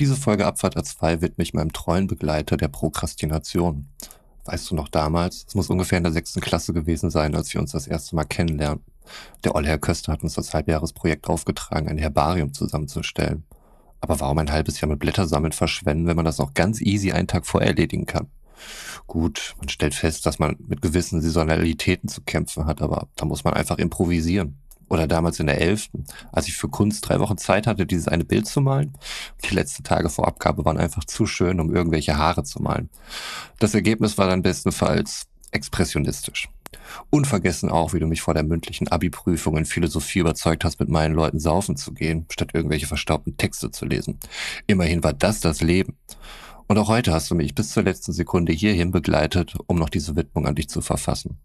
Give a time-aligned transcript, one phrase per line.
[0.00, 3.86] Diese Folge Abfahrt A2 widme ich meinem treuen Begleiter der Prokrastination.
[4.44, 5.44] Weißt du noch damals?
[5.46, 8.24] Es muss ungefähr in der sechsten Klasse gewesen sein, als wir uns das erste Mal
[8.24, 8.92] kennenlernten.
[9.44, 13.44] Der olle Herr Köster hat uns das Halbjahresprojekt aufgetragen, ein Herbarium zusammenzustellen.
[14.00, 17.28] Aber warum ein halbes Jahr mit Blättersammeln verschwenden, wenn man das auch ganz easy einen
[17.28, 18.26] Tag vorher erledigen kann?
[19.06, 23.44] Gut, man stellt fest, dass man mit gewissen Saisonalitäten zu kämpfen hat, aber da muss
[23.44, 24.58] man einfach improvisieren.
[24.94, 28.24] Oder damals in der Elften, als ich für Kunst drei Wochen Zeit hatte, dieses eine
[28.24, 28.92] Bild zu malen.
[29.44, 32.88] Die letzten Tage vor Abgabe waren einfach zu schön, um irgendwelche Haare zu malen.
[33.58, 36.48] Das Ergebnis war dann bestenfalls expressionistisch.
[37.10, 41.16] Unvergessen auch, wie du mich vor der mündlichen Abi-Prüfung in Philosophie überzeugt hast, mit meinen
[41.16, 44.20] Leuten saufen zu gehen, statt irgendwelche verstaubten Texte zu lesen.
[44.68, 45.96] Immerhin war das das Leben.
[46.66, 50.16] Und auch heute hast du mich bis zur letzten Sekunde hierhin begleitet, um noch diese
[50.16, 51.38] Widmung an dich zu verfassen.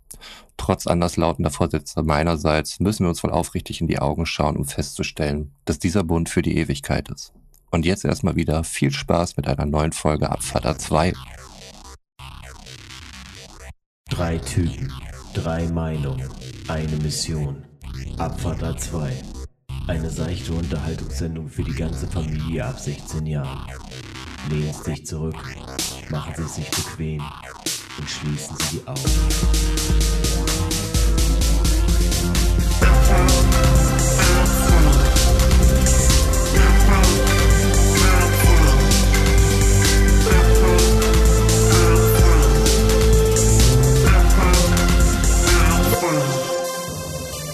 [0.56, 5.52] Trotz anderslautender Vorsätze meinerseits müssen wir uns wohl aufrichtig in die Augen schauen, um festzustellen,
[5.66, 7.34] dass dieser Bund für die Ewigkeit ist.
[7.70, 11.14] Und jetzt erstmal wieder viel Spaß mit einer neuen Folge Abfahrt 2.
[14.10, 14.92] Drei Typen,
[15.34, 16.30] drei Meinungen,
[16.68, 17.66] eine Mission.
[18.18, 19.12] Abfahrt 2.
[19.88, 23.68] Eine seichte Unterhaltungssendung für die ganze Familie ab 16 Jahren.
[24.48, 25.36] Lehnen sich zurück,
[26.10, 27.22] machen Sie sich bequem
[27.98, 29.00] und schließen Sie die Augen.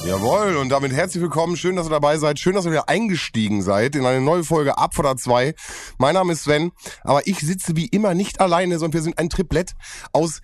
[0.06, 1.58] Jawohl, und damit herzlich willkommen.
[1.58, 2.38] Schön, dass ihr dabei seid.
[2.38, 5.56] Schön, dass ihr wieder eingestiegen seid in eine neue Folge Abfahrt 2.
[5.98, 9.32] Mein Name ist Sven, aber ich sitze wie immer nicht alleine, sondern wir sind ein
[9.32, 9.74] Triplett
[10.12, 10.42] aus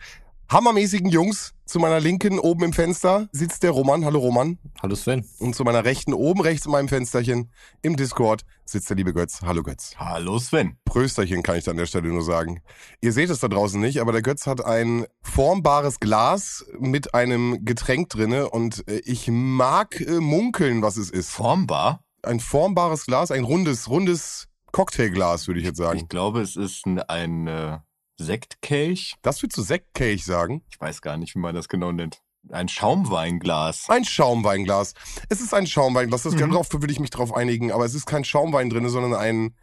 [0.49, 1.53] hammermäßigen Jungs.
[1.71, 4.03] Zu meiner Linken oben im Fenster sitzt der Roman.
[4.03, 4.59] Hallo Roman.
[4.81, 5.23] Hallo Sven.
[5.39, 7.49] Und zu meiner Rechten oben rechts in meinem Fensterchen
[7.81, 9.41] im Discord sitzt der liebe Götz.
[9.41, 9.95] Hallo Götz.
[9.95, 10.75] Hallo Sven.
[10.83, 12.61] Prösterchen kann ich da an der Stelle nur sagen.
[12.99, 17.63] Ihr seht es da draußen nicht, aber der Götz hat ein formbares Glas mit einem
[17.63, 21.29] Getränk drinne und äh, ich mag äh, munkeln, was es ist.
[21.29, 22.03] Formbar?
[22.21, 25.99] Ein formbares Glas, ein rundes, rundes Cocktailglas, würde ich jetzt sagen.
[25.99, 27.79] Ich glaube, es ist ein, ein äh,
[28.21, 29.15] Sektkelch.
[29.21, 30.63] Das würdest du Sektkelch sagen?
[30.69, 32.21] Ich weiß gar nicht, wie man das genau nennt.
[32.49, 33.85] Ein Schaumweinglas.
[33.89, 34.93] Ein Schaumweinglas.
[35.29, 36.51] Es ist ein Schaumweinglas, das Mhm.
[36.51, 39.55] darauf will ich mich drauf einigen, aber es ist kein Schaumwein drin, sondern ein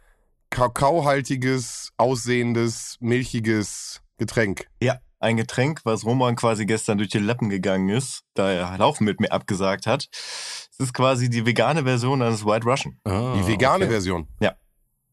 [0.49, 4.67] kakaohaltiges, aussehendes, milchiges Getränk.
[4.81, 9.03] Ja, ein Getränk, was Roman quasi gestern durch die Lappen gegangen ist, da er Laufen
[9.03, 10.07] mit mir abgesagt hat.
[10.11, 12.97] Es ist quasi die vegane Version eines White Russian.
[13.03, 13.91] Ah, Die vegane okay.
[13.93, 14.27] Version.
[14.39, 14.55] Ja.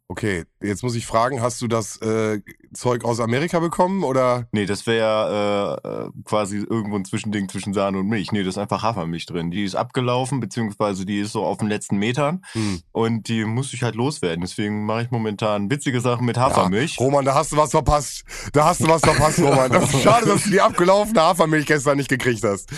[0.09, 2.41] Okay, jetzt muss ich fragen, hast du das äh,
[2.73, 4.47] Zeug aus Amerika bekommen oder?
[4.53, 8.31] Nee, das wäre äh, äh, quasi irgendwo ein Zwischending zwischen Sahne und Milch.
[8.31, 9.51] Nee, das ist einfach Hafermilch drin.
[9.51, 12.83] Die ist abgelaufen, beziehungsweise die ist so auf den letzten Metern Hm.
[12.93, 14.43] und die muss ich halt loswerden.
[14.43, 16.97] Deswegen mache ich momentan witzige Sachen mit Hafermilch.
[17.01, 18.23] Ja, Roman, da hast du was verpasst.
[18.53, 19.73] Da hast du was verpasst, Roman.
[19.73, 22.71] Das ist schade, dass du die abgelaufene Hafermilch gestern nicht gekriegt hast.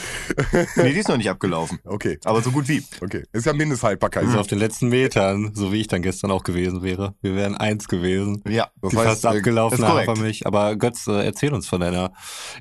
[0.76, 1.78] Nee, die ist noch nicht abgelaufen.
[1.84, 2.82] Okay, Aber so gut wie.
[3.02, 3.24] okay.
[3.32, 4.24] Ist ja Mindesthaltbarkeit.
[4.24, 7.14] Also auf den letzten Metern, so wie ich dann gestern auch gewesen wäre.
[7.20, 8.42] Wir wären eins gewesen.
[8.48, 8.70] Ja.
[8.80, 10.08] Das Die heißt, fast äh, abgelaufene ist korrekt.
[10.08, 10.46] Hafermilch.
[10.46, 12.12] Aber Götz, äh, erzähl uns von deiner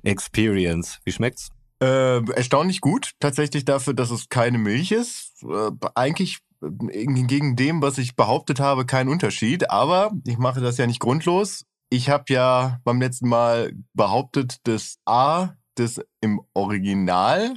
[0.04, 1.00] Experience.
[1.04, 1.50] Wie schmeckt's?
[1.80, 5.44] Äh, erstaunlich gut, tatsächlich dafür, dass es keine Milch ist.
[5.44, 9.70] Äh, eigentlich äh, gegen dem, was ich behauptet habe, kein Unterschied.
[9.70, 11.66] Aber ich mache das ja nicht grundlos.
[11.90, 17.54] Ich habe ja beim letzten Mal behauptet, dass A, das im Original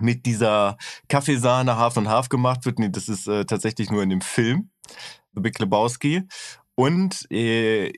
[0.00, 0.76] mit dieser
[1.08, 2.78] Kaffeesahne Half und Half gemacht wird.
[2.78, 4.70] Nee, das ist äh, tatsächlich nur in dem Film,
[5.36, 6.24] The Big Lebowski.
[6.74, 7.92] Und äh,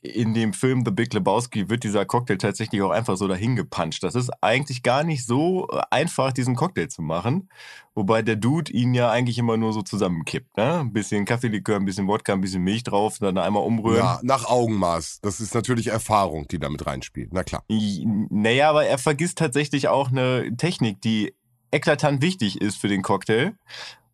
[0.00, 4.02] in dem Film The Big Lebowski wird dieser Cocktail tatsächlich auch einfach so dahin gepuncht.
[4.02, 7.48] Das ist eigentlich gar nicht so äh, einfach, diesen Cocktail zu machen.
[7.94, 10.56] Wobei der Dude ihn ja eigentlich immer nur so zusammenkippt.
[10.56, 10.80] Ne?
[10.80, 13.98] Ein bisschen Kaffeelikör, ein bisschen Wodka, ein bisschen Milch drauf, dann einmal umrühren.
[14.04, 15.20] Ja, nach Augenmaß.
[15.22, 17.30] Das ist natürlich Erfahrung, die damit reinspielt.
[17.32, 17.64] Na klar.
[17.68, 21.34] Naja, aber er vergisst tatsächlich auch eine Technik, die
[21.70, 23.54] eklatant wichtig ist für den Cocktail.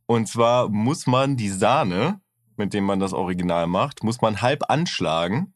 [0.06, 2.20] Und zwar muss man die Sahne,
[2.58, 5.54] mit dem man das Original macht, muss man halb anschlagen,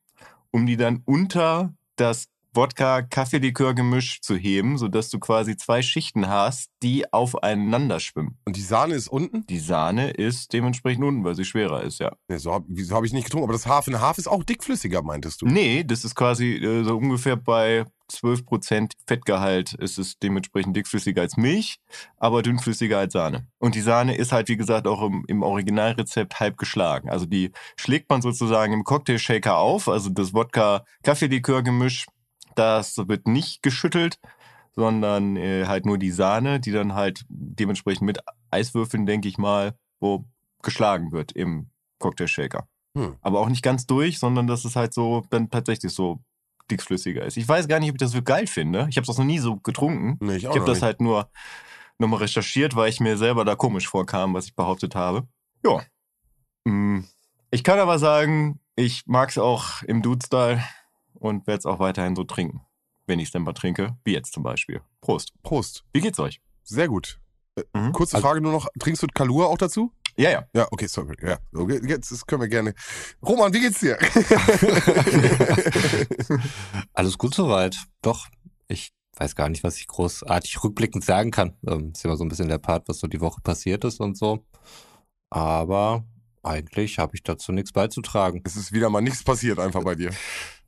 [0.50, 7.10] um die dann unter das Wodka-Kaffeelikör-Gemisch zu heben, sodass du quasi zwei Schichten hast, die
[7.12, 8.36] aufeinander schwimmen.
[8.44, 9.46] Und die Sahne ist unten?
[9.46, 12.12] Die Sahne ist dementsprechend unten, weil sie schwerer ist, ja.
[12.28, 13.44] Nee, so habe so hab ich nicht getrunken.
[13.44, 15.46] Aber das Hafen Haf ist auch dickflüssiger, meintest du?
[15.46, 21.36] Nee, das ist quasi äh, so ungefähr bei 12% Fettgehalt ist es dementsprechend dickflüssiger als
[21.36, 21.76] Milch,
[22.16, 23.46] aber dünnflüssiger als Sahne.
[23.58, 27.10] Und die Sahne ist halt, wie gesagt, auch im, im Originalrezept halb geschlagen.
[27.10, 32.06] Also die schlägt man sozusagen im Cocktailshaker auf, also das Wodka-Kaffeelikör-Gemisch,
[32.54, 34.18] das wird nicht geschüttelt,
[34.74, 38.18] sondern äh, halt nur die Sahne, die dann halt dementsprechend mit
[38.50, 40.24] Eiswürfeln, denke ich mal, wo
[40.62, 42.66] geschlagen wird im Cocktailshaker.
[42.96, 43.16] Hm.
[43.20, 46.20] Aber auch nicht ganz durch, sondern dass es halt so dann tatsächlich so
[46.70, 47.36] dickflüssiger ist.
[47.36, 48.86] Ich weiß gar nicht, ob ich das so geil finde.
[48.90, 50.16] Ich habe das noch nie so getrunken.
[50.24, 50.82] Nee, ich Ich habe noch das nicht.
[50.82, 51.30] halt nur
[51.98, 55.26] nochmal recherchiert, weil ich mir selber da komisch vorkam, was ich behauptet habe.
[55.64, 55.82] Ja.
[56.64, 57.00] Mm,
[57.50, 60.62] Ich kann aber sagen, ich mag es auch im Dude-Style
[61.14, 62.62] und werde es auch weiterhin so trinken.
[63.06, 64.80] Wenn ich es denn mal trinke, wie jetzt zum Beispiel.
[65.00, 65.32] Prost.
[65.42, 65.84] Prost.
[65.92, 66.40] Wie geht's euch?
[66.62, 67.20] Sehr gut.
[67.56, 67.92] Äh, Mhm.
[67.92, 68.68] Kurze Also- Frage nur noch.
[68.78, 69.92] Trinkst du Kalua auch dazu?
[70.16, 70.44] Ja, ja.
[70.54, 71.14] Ja, okay, sorry.
[71.22, 72.74] Ja, okay, jetzt das können wir gerne.
[73.24, 73.98] Roman, wie geht's dir?
[76.92, 77.76] Alles gut soweit.
[78.02, 78.28] Doch,
[78.68, 81.56] ich weiß gar nicht, was ich großartig rückblickend sagen kann.
[81.66, 84.16] Ähm, ist immer so ein bisschen der Part, was so die Woche passiert ist und
[84.16, 84.44] so.
[85.30, 86.04] Aber
[86.42, 88.42] eigentlich habe ich dazu nichts beizutragen.
[88.44, 90.10] es ist wieder mal nichts passiert einfach bei dir.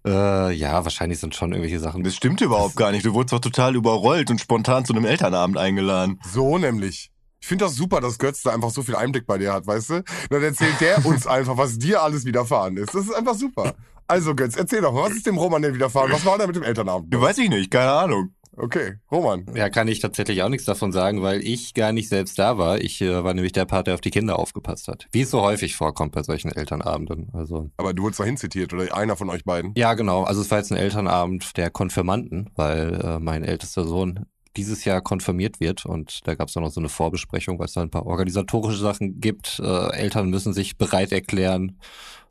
[0.07, 2.05] Äh, ja, wahrscheinlich sind schon irgendwelche Sachen.
[2.05, 3.07] Das stimmt überhaupt gar nicht.
[3.07, 6.21] Du wurdest doch total überrollt und spontan zu einem Elternabend eingeladen.
[6.31, 7.11] So nämlich.
[7.45, 9.91] Ich finde das super, dass Götz da einfach so viel Einblick bei dir hat, weißt
[9.91, 10.03] du?
[10.31, 12.95] Dann erzählt der uns einfach, was dir alles widerfahren ist.
[12.95, 13.75] Das ist einfach super.
[14.07, 16.11] Also Götz, erzähl doch mal, was ist dem Roman denn widerfahren?
[16.11, 17.13] Was war denn mit dem Elternabend?
[17.13, 18.31] Du weiß ich nicht, keine Ahnung.
[18.57, 19.45] Okay, Roman.
[19.55, 22.81] Ja, kann ich tatsächlich auch nichts davon sagen, weil ich gar nicht selbst da war.
[22.81, 25.07] Ich äh, war nämlich der Part, der auf die Kinder aufgepasst hat.
[25.13, 27.29] Wie es so häufig vorkommt bei solchen Elternabenden.
[27.35, 29.75] Also Aber du wurdest dahin zitiert, oder einer von euch beiden?
[29.77, 30.23] Ja, genau.
[30.23, 34.25] Also es war jetzt ein Elternabend der Konfirmanden, weil äh, mein ältester Sohn
[34.57, 37.73] dieses Jahr konfirmiert wird und da gab es dann noch so eine Vorbesprechung, weil es
[37.73, 39.61] da ein paar organisatorische Sachen gibt.
[39.61, 41.79] Äh, Eltern müssen sich bereit erklären,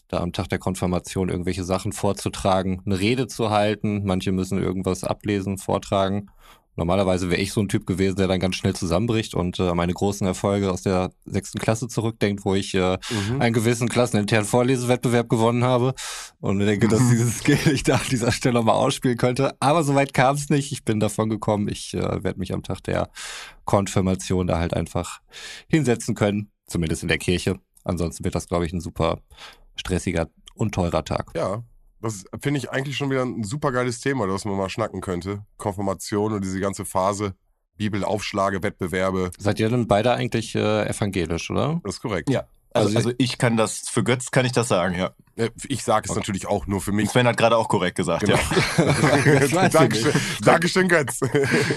[0.07, 4.03] da am Tag der Konfirmation irgendwelche Sachen vorzutragen, eine Rede zu halten.
[4.05, 6.29] Manche müssen irgendwas ablesen, vortragen.
[6.75, 9.93] Normalerweise wäre ich so ein Typ gewesen, der dann ganz schnell zusammenbricht und äh, meine
[9.93, 13.41] großen Erfolge aus der sechsten Klasse zurückdenkt, wo ich äh, Mhm.
[13.41, 15.93] einen gewissen klasseninternen Vorlesewettbewerb gewonnen habe
[16.39, 19.55] und denke, dass dieses Skill ich da an dieser Stelle mal ausspielen könnte.
[19.59, 20.71] Aber soweit kam es nicht.
[20.71, 21.67] Ich bin davon gekommen.
[21.67, 23.09] Ich äh, werde mich am Tag der
[23.65, 25.19] Konfirmation da halt einfach
[25.67, 27.59] hinsetzen können, zumindest in der Kirche.
[27.83, 29.19] Ansonsten wird das, glaube ich, ein super
[29.75, 31.31] stressiger und teurer Tag.
[31.35, 31.63] Ja,
[32.03, 35.43] das finde ich eigentlich schon wieder ein super geiles Thema, das man mal schnacken könnte.
[35.57, 37.33] Konfirmation und diese ganze Phase.
[37.77, 39.31] Bibelaufschlage, Wettbewerbe.
[39.39, 41.81] Seid ihr denn beide eigentlich äh, evangelisch, oder?
[41.83, 42.29] Das ist korrekt.
[42.29, 42.43] Ja.
[42.71, 45.11] Also, Also- also ich kann das, für Götz kann ich das sagen, ja.
[45.35, 47.09] Äh, Ich sage es natürlich auch nur für mich.
[47.09, 48.37] Sven hat gerade auch korrekt gesagt, Genau.
[48.77, 49.67] ja.
[49.69, 50.11] Dankeschön,
[50.43, 51.19] Dankeschön, Götz.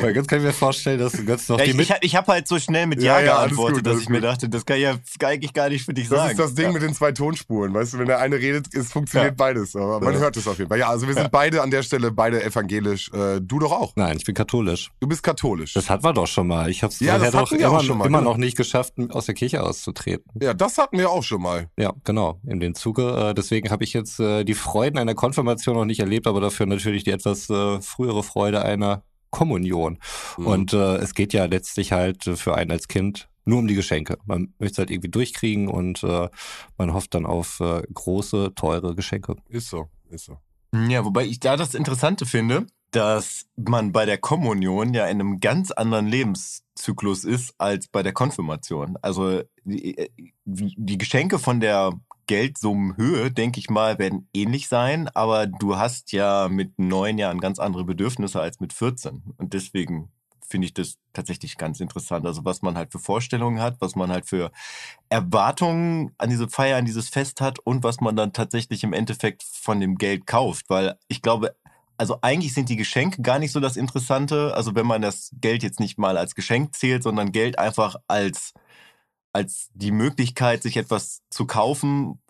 [0.00, 1.86] Weil jetzt kann ich mir vorstellen, dass Götz noch Ja, die ich mit...
[1.86, 4.20] ich, hab- ich habe halt so schnell mit Ja, Ja, geantwortet, gut, dass ich mir
[4.20, 4.24] gut.
[4.24, 6.30] dachte, das kann ja eigentlich gar nicht für dich Das sagen.
[6.32, 6.72] ist das Ding ja.
[6.72, 9.34] mit den zwei Tonspuren, weißt du, wenn der eine redet, es funktioniert Ja.
[9.36, 10.20] beides, aber man Ja.
[10.20, 10.78] hört es auf jeden Fall.
[10.78, 11.28] Ja, also wir sind Ja.
[11.28, 13.10] beide an der Stelle, beide evangelisch.
[13.12, 13.92] Äh, du doch auch.
[13.96, 14.90] Nein, ich bin katholisch.
[15.00, 15.72] Du bist katholisch.
[15.74, 16.68] Das hatten wir doch schon mal.
[16.70, 18.30] Ich habe es Ja, das doch immer, schon mal, immer genau.
[18.32, 20.24] noch nicht geschafft, aus der Kirche auszutreten.
[20.40, 21.68] ja, das hatten wir auch schon mal.
[21.78, 23.30] Ja, genau, in den Zuge.
[23.30, 26.66] Äh, deswegen habe ich jetzt äh, die Freuden einer Konfirmation noch nicht erlebt, aber dafür
[26.66, 29.98] natürlich die etwas äh, frühere Freude einer Kommunion.
[30.36, 30.46] Mhm.
[30.46, 33.74] Und äh, es geht ja letztlich halt äh, für einen als Kind nur um die
[33.74, 34.18] Geschenke.
[34.24, 36.28] Man möchte es halt irgendwie durchkriegen und äh,
[36.76, 39.36] man hofft dann auf äh, große, teure Geschenke.
[39.48, 40.38] Ist so, ist so.
[40.88, 45.38] Ja, wobei ich da das Interessante finde, dass man bei der Kommunion ja in einem
[45.38, 48.96] ganz anderen Lebenszyklus ist als bei der Konfirmation.
[49.02, 50.10] Also die,
[50.44, 51.92] die Geschenke von der
[52.26, 57.58] Geldsummenhöhe, denke ich mal, werden ähnlich sein, aber du hast ja mit neun Jahren ganz
[57.58, 59.22] andere Bedürfnisse als mit 14.
[59.36, 60.10] Und deswegen
[60.48, 62.26] finde ich das tatsächlich ganz interessant.
[62.26, 64.50] Also was man halt für Vorstellungen hat, was man halt für
[65.08, 69.42] Erwartungen an diese Feier, an dieses Fest hat und was man dann tatsächlich im Endeffekt
[69.42, 70.66] von dem Geld kauft.
[70.68, 71.54] Weil ich glaube,
[71.98, 74.54] also eigentlich sind die Geschenke gar nicht so das Interessante.
[74.54, 78.52] Also wenn man das Geld jetzt nicht mal als Geschenk zählt, sondern Geld einfach als,
[79.36, 82.22] als die Möglichkeit, sich etwas zu kaufen,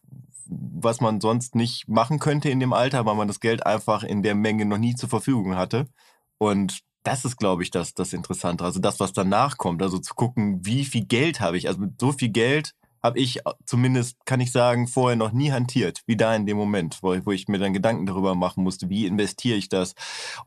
[0.49, 4.25] was man sonst nicht machen könnte in dem Alter, weil man das Geld einfach in
[4.25, 5.87] der Menge noch nie zur Verfügung hatte.
[6.39, 8.65] Und das ist, glaube ich, das, das Interessante.
[8.65, 9.83] Also das, was danach kommt.
[9.83, 11.69] Also zu gucken, wie viel Geld habe ich.
[11.69, 12.73] Also mit so viel Geld
[13.07, 16.99] habe ich zumindest, kann ich sagen, vorher noch nie hantiert, wie da in dem Moment,
[17.03, 19.95] wo, wo ich mir dann Gedanken darüber machen musste, wie investiere ich das.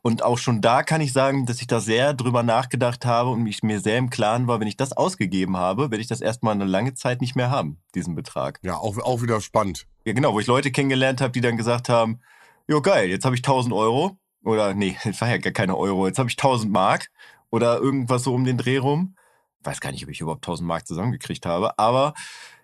[0.02, 3.44] Und auch schon da kann ich sagen, dass ich da sehr drüber nachgedacht habe und
[3.44, 6.54] mich mir sehr im Klaren war, wenn ich das ausgegeben habe, werde ich das erstmal
[6.54, 8.60] eine lange Zeit nicht mehr haben, diesen Betrag.
[8.62, 9.88] Ja, auch, auch wieder spannend.
[10.06, 12.20] Ja, genau, wo ich Leute kennengelernt habe, die dann gesagt haben,
[12.68, 16.08] jo geil, jetzt habe ich 1000 Euro oder nee, das war ja gar keine Euro,
[16.08, 17.10] jetzt habe ich 1000 Mark
[17.50, 19.16] oder irgendwas so um den Dreh rum.
[19.64, 22.14] Weiß gar nicht, ob ich überhaupt 1000 Mark zusammengekriegt habe, aber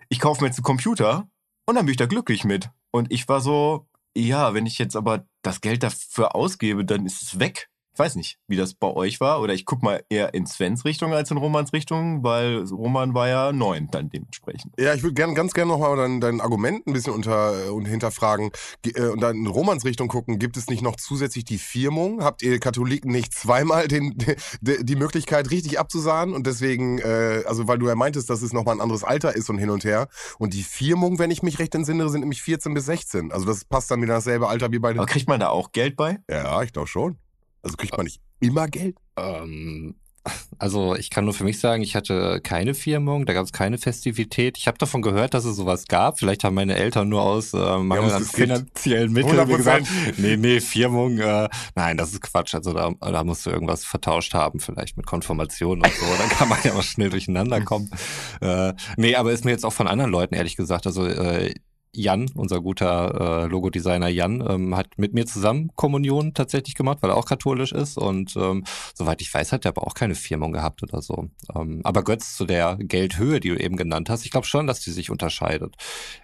[0.08, 1.28] ich kaufe mir jetzt einen Computer
[1.66, 2.70] und dann bin ich da glücklich mit.
[2.90, 3.86] Und ich war so,
[4.16, 7.68] ja, wenn ich jetzt aber das Geld dafür ausgebe, dann ist es weg.
[7.96, 9.40] Ich weiß nicht, wie das bei euch war.
[9.40, 13.26] Oder ich guck mal eher in Svens Richtung als in Romans Richtung, weil Roman war
[13.26, 14.74] ja neun dann dementsprechend.
[14.78, 18.50] Ja, ich würde gern, ganz gerne nochmal dein, dein Argument ein bisschen unter, und hinterfragen
[18.82, 20.38] Ge- äh, und dann in Romans Richtung gucken.
[20.38, 22.22] Gibt es nicht noch zusätzlich die Firmung?
[22.22, 24.12] Habt ihr Katholiken nicht zweimal den,
[24.60, 26.34] die, die Möglichkeit, richtig abzusahnen?
[26.34, 29.48] Und deswegen, äh, also weil du ja meintest, dass es nochmal ein anderes Alter ist
[29.48, 30.08] und hin und her.
[30.38, 33.32] Und die Firmung, wenn ich mich recht entsinne, sind nämlich 14 bis 16.
[33.32, 34.98] Also das passt dann wieder dasselbe Alter wie bei den.
[34.98, 36.18] Aber kriegt man da auch Geld bei?
[36.30, 37.16] Ja, ich glaube schon.
[37.66, 38.96] Also kriegt man nicht immer Geld?
[39.16, 39.96] Ähm,
[40.58, 43.78] also ich kann nur für mich sagen, ich hatte keine Firmung, da gab es keine
[43.78, 44.56] Festivität.
[44.56, 46.18] Ich habe davon gehört, dass es sowas gab.
[46.18, 49.56] Vielleicht haben meine Eltern nur aus äh, Mangel es an finanziellen Mitteln mir 100%.
[49.56, 49.86] gesagt,
[50.18, 52.54] nee, nee, Firmung, äh, nein, das ist Quatsch.
[52.54, 56.06] Also da, da musst du irgendwas vertauscht haben, vielleicht mit Konfirmation und so.
[56.18, 57.90] Dann kann man ja mal schnell durcheinander kommen.
[58.40, 61.54] Äh, nee, aber ist mir jetzt auch von anderen Leuten ehrlich gesagt, also äh,
[61.96, 67.10] Jan, unser guter äh, Logodesigner Jan, ähm, hat mit mir zusammen Kommunion tatsächlich gemacht, weil
[67.10, 67.96] er auch katholisch ist.
[67.96, 71.30] Und ähm, soweit ich weiß, hat er aber auch keine Firmung gehabt oder so.
[71.54, 74.80] Ähm, aber Götz, zu der Geldhöhe, die du eben genannt hast, ich glaube schon, dass
[74.80, 75.74] die sich unterscheidet.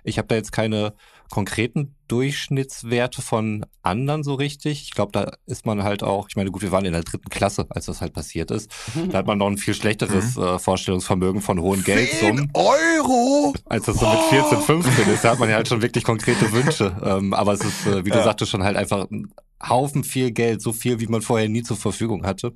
[0.04, 0.94] Ich habe da jetzt keine
[1.32, 4.82] konkreten Durchschnittswerte von anderen so richtig.
[4.82, 7.30] Ich glaube, da ist man halt auch, ich meine, gut, wir waren in der dritten
[7.30, 8.70] Klasse, als das halt passiert ist.
[9.08, 12.50] Da hat man noch ein viel schlechteres äh, Vorstellungsvermögen von hohen Geldsummen.
[12.54, 13.54] 10 Euro!
[13.64, 16.52] Als das so mit 14, 15 ist, da hat man ja halt schon wirklich konkrete
[16.52, 16.94] Wünsche.
[17.02, 18.24] Ähm, aber es ist, äh, wie du Ja.
[18.24, 19.32] sagtest, schon halt einfach ein
[19.66, 22.52] Haufen viel Geld, so viel, wie man vorher nie zur Verfügung hatte.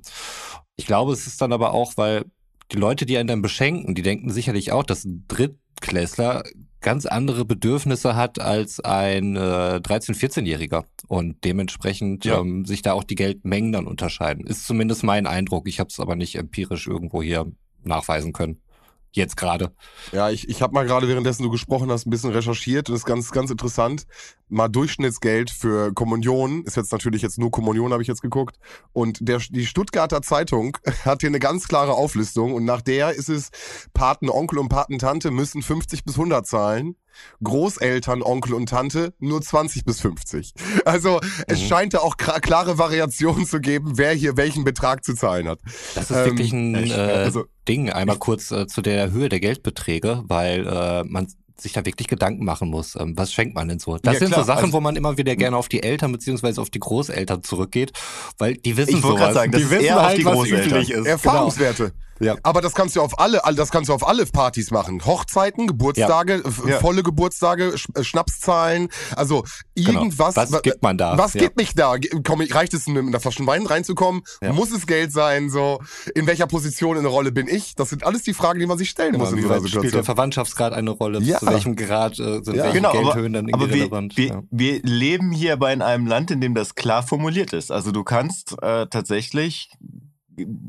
[0.75, 2.25] Ich glaube, es ist dann aber auch, weil
[2.71, 6.43] die Leute, die einen dann beschenken, die denken sicherlich auch, dass ein Drittklässler
[6.79, 9.39] ganz andere Bedürfnisse hat als ein äh,
[9.81, 12.39] 13-, 14-Jähriger und dementsprechend Ja.
[12.39, 14.45] ähm, sich da auch die Geldmengen dann unterscheiden.
[14.45, 15.67] Ist zumindest mein Eindruck.
[15.67, 17.51] Ich habe es aber nicht empirisch irgendwo hier
[17.83, 18.61] nachweisen können.
[19.13, 19.71] Jetzt gerade.
[20.11, 23.01] Ja, ich, ich habe mal gerade, währenddessen du gesprochen hast, ein bisschen recherchiert und das
[23.01, 24.05] ist ganz, ganz interessant.
[24.49, 28.57] Mal Durchschnittsgeld für Kommunion, ist jetzt natürlich jetzt nur Kommunion, habe ich jetzt geguckt.
[28.93, 33.29] Und der, die Stuttgarter Zeitung hat hier eine ganz klare Auflistung und nach der ist
[33.29, 33.49] es,
[33.93, 36.95] Patenonkel und Patentante müssen 50 bis 100 zahlen.
[37.43, 40.53] Großeltern, Onkel und Tante nur 20 bis 50.
[40.85, 41.65] Also es Mhm.
[41.65, 45.59] scheint da auch klare Variationen zu geben, wer hier welchen Betrag zu zahlen hat.
[45.95, 47.89] Das ist Ähm, wirklich ein äh, also- Ding.
[47.89, 51.27] Einmal kurz äh, zu der Höhe der Geldbeträge, weil äh, man
[51.59, 52.95] sich da wirklich Gedanken machen muss.
[52.95, 53.97] Ähm, was schenkt man denn so?
[53.97, 56.11] Das Ja, sind klar, so Sachen, also- wo man immer wieder gerne auf die Eltern
[56.11, 57.91] beziehungsweise auf die Großeltern zurückgeht,
[58.37, 59.33] weil die wissen Ich wollte sowas.
[59.33, 60.67] sagen, die wissen eher auf halt, die was Großeltern.
[60.69, 61.05] üblich ist.
[61.07, 61.91] Erfahrungswerte.
[62.19, 62.35] Ja.
[62.43, 65.05] Aber das kannst du auf alle, all- das kannst du auf alle Partys machen.
[65.05, 66.79] Hochzeiten, Geburtstage, Ja.
[66.79, 68.89] volle Geburtstage, Sch äh, Schnapszahlen.
[69.15, 69.43] Also
[69.75, 70.35] irgendwas.
[70.35, 70.45] Genau.
[70.47, 71.17] Was wa- gibt man da?
[71.17, 71.41] Was Ja.
[71.41, 71.95] gibt mich da?
[72.25, 74.21] Komm, reicht es, mit einer Flasche Wein reinzukommen?
[74.41, 74.53] Ja.
[74.53, 75.49] Muss es Geld sein?
[75.49, 75.79] So,
[76.15, 77.75] in welcher Position in der Rolle bin ich?
[77.75, 79.55] Das sind alles die Fragen, die man sich stellen muss Genau, in wie so einer
[79.63, 80.05] weit spielt der Situation.
[80.05, 81.19] Verwandtschaftsgrad eine Rolle?
[81.21, 81.39] Ja.
[81.39, 82.63] Zu welchem Grad äh, sind Ja.
[82.63, 84.17] welche Genau, aber, Geldhöhen dann aber irgendwie wir, relevant?
[84.17, 84.41] wir, ja.
[84.51, 87.71] wir leben hier aber in einem Land, in dem das klar formuliert ist.
[87.71, 89.71] Also du kannst äh, tatsächlich,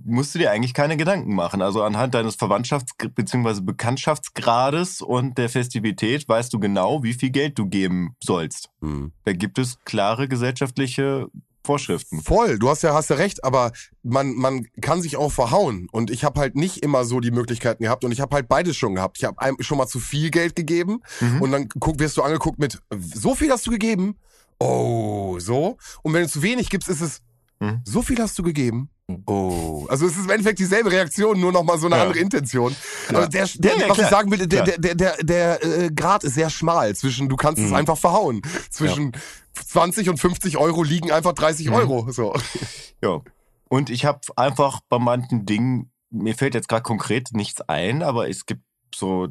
[0.04, 1.60] musst du dir eigentlich keine Gedanken machen.
[1.62, 3.60] Also anhand deines Verwandtschafts- bzw.
[3.60, 8.70] Bekanntschaftsgrades und der Festivität weißt du genau, wie viel Geld du geben sollst.
[8.80, 9.12] Hm.
[9.24, 11.28] Da gibt es klare gesellschaftliche
[11.64, 12.22] Vorschriften.
[12.22, 13.72] Voll, du hast ja, hast ja recht, aber
[14.02, 15.86] man, man kann sich auch verhauen.
[15.92, 18.76] Und ich habe halt nicht immer so die Möglichkeiten gehabt und ich habe halt beides
[18.76, 19.18] schon gehabt.
[19.18, 21.42] Ich habe schon mal zu viel Geld gegeben Mhm.
[21.42, 24.16] und dann guck, wirst du angeguckt mit, so viel hast du gegeben?
[24.58, 25.76] Oh, so.
[26.02, 27.20] Und wenn du zu wenig gibst, ist es,
[27.60, 27.82] Mhm.
[27.84, 28.88] so viel hast du gegeben?
[29.26, 29.86] Oh.
[29.88, 32.02] Also es ist im Endeffekt dieselbe Reaktion, nur nochmal so eine Ja.
[32.02, 32.76] andere Intention.
[33.10, 33.16] Ja.
[33.18, 34.10] Aber der, der, Ja, ja, was ich klar.
[34.10, 37.62] sagen will, der, der, der, der, der äh, Grad ist sehr schmal zwischen, du kannst
[37.62, 37.76] es Mhm.
[37.76, 38.42] einfach verhauen.
[38.70, 39.12] Zwischen
[39.54, 41.72] 20 und 50 Euro liegen einfach 30 Mhm.
[41.74, 42.10] Euro.
[42.12, 42.34] So.
[43.02, 43.20] Ja.
[43.70, 48.28] Und ich habe einfach bei manchen Dingen, mir fällt jetzt gerade konkret nichts ein, aber
[48.28, 48.62] es gibt
[48.94, 49.28] so,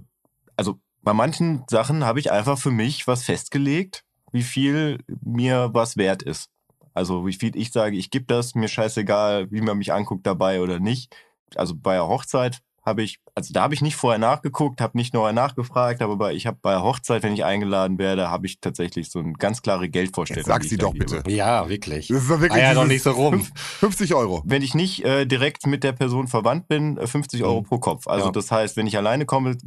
[0.55, 5.97] also bei manchen Sachen habe ich einfach für mich was festgelegt, wie viel mir was
[5.97, 6.49] wert ist.
[6.97, 10.61] Also wie viel ich sage, ich gebe das, mir scheißegal, wie man mich anguckt dabei
[10.61, 11.15] oder nicht.
[11.55, 15.13] Also bei der Hochzeit habe ich, also da habe ich nicht vorher nachgeguckt, habe nicht
[15.13, 18.61] vorher nachgefragt, aber bei, ich habe bei der Hochzeit, wenn ich eingeladen werde, habe ich
[18.61, 20.39] tatsächlich so eine ganz klare Geldvorstellung.
[20.39, 21.05] Jetzt sag sie doch gebe.
[21.05, 21.29] bitte.
[21.29, 22.07] ja, wirklich.
[22.07, 23.45] Das ist doch wirklich Ah ja, doch nicht so rum.
[23.79, 24.41] 50 Euro.
[24.45, 27.65] Wenn ich nicht äh, direkt mit der Person verwandt bin, äh, 50 Euro Mhm.
[27.65, 28.07] pro Kopf.
[28.07, 28.31] Also Ja.
[28.31, 29.57] das heißt, wenn ich alleine komme,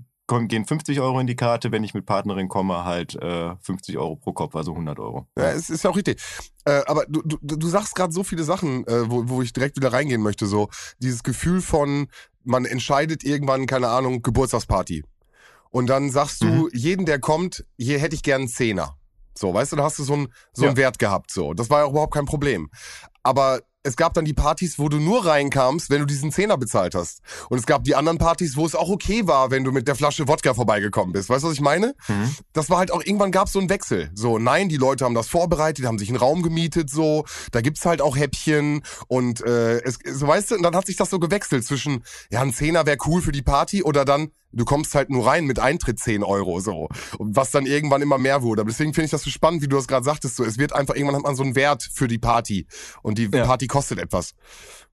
[0.49, 1.73] gehen 50 Euro in die Karte.
[1.73, 5.27] Wenn ich mit Partnerin komme, halt äh, 50 Euro pro Kopf, also 100 Euro.
[5.37, 6.21] Ja, es ist ja auch richtig.
[6.65, 9.77] Äh, aber du, du, du sagst gerade so viele Sachen, äh, wo, wo ich direkt
[9.77, 10.47] wieder reingehen möchte.
[10.47, 10.69] So
[10.99, 12.09] dieses Gefühl von,
[12.45, 15.05] man entscheidet irgendwann, keine Ahnung, Geburtstagsparty.
[15.71, 16.69] Und dann sagst du, Mhm.
[16.73, 18.97] jeden, der kommt, hier hätte ich gern einen Zehner.
[19.39, 20.69] So, weißt du, da hast du so einen so Ja.
[20.71, 21.31] einen Wert gehabt.
[21.31, 22.69] So, das war ja auch überhaupt kein Problem.
[23.23, 26.95] Aber es gab dann die Partys, wo du nur reinkamst, wenn du diesen Zehner bezahlt
[26.95, 27.21] hast.
[27.49, 29.95] Und es gab die anderen Partys, wo es auch okay war, wenn du mit der
[29.95, 31.31] Flasche Wodka vorbeigekommen bist.
[31.31, 31.95] Weißt du, was ich meine?
[32.09, 32.35] Mhm.
[32.53, 34.11] Das war halt auch, irgendwann gab es so einen Wechsel.
[34.15, 37.25] So, nein, die Leute haben das vorbereitet, haben sich einen Raum gemietet, so.
[37.53, 40.97] Da gibt's halt auch Häppchen und äh, es, so weißt du, und dann hat sich
[40.97, 44.65] das so gewechselt zwischen, ja, ein Zehner wäre cool für die Party oder dann, du
[44.65, 46.89] kommst halt nur rein mit Eintritt 10 Euro, so.
[47.19, 48.63] Und was dann irgendwann immer mehr wurde.
[48.63, 50.45] Aber deswegen finde ich das so spannend, wie du das gerade sagtest, so.
[50.45, 52.67] Es wird einfach, irgendwann hat man so einen Wert für die Party.
[53.03, 53.45] Und die Ja.
[53.45, 54.35] Party kostet etwas.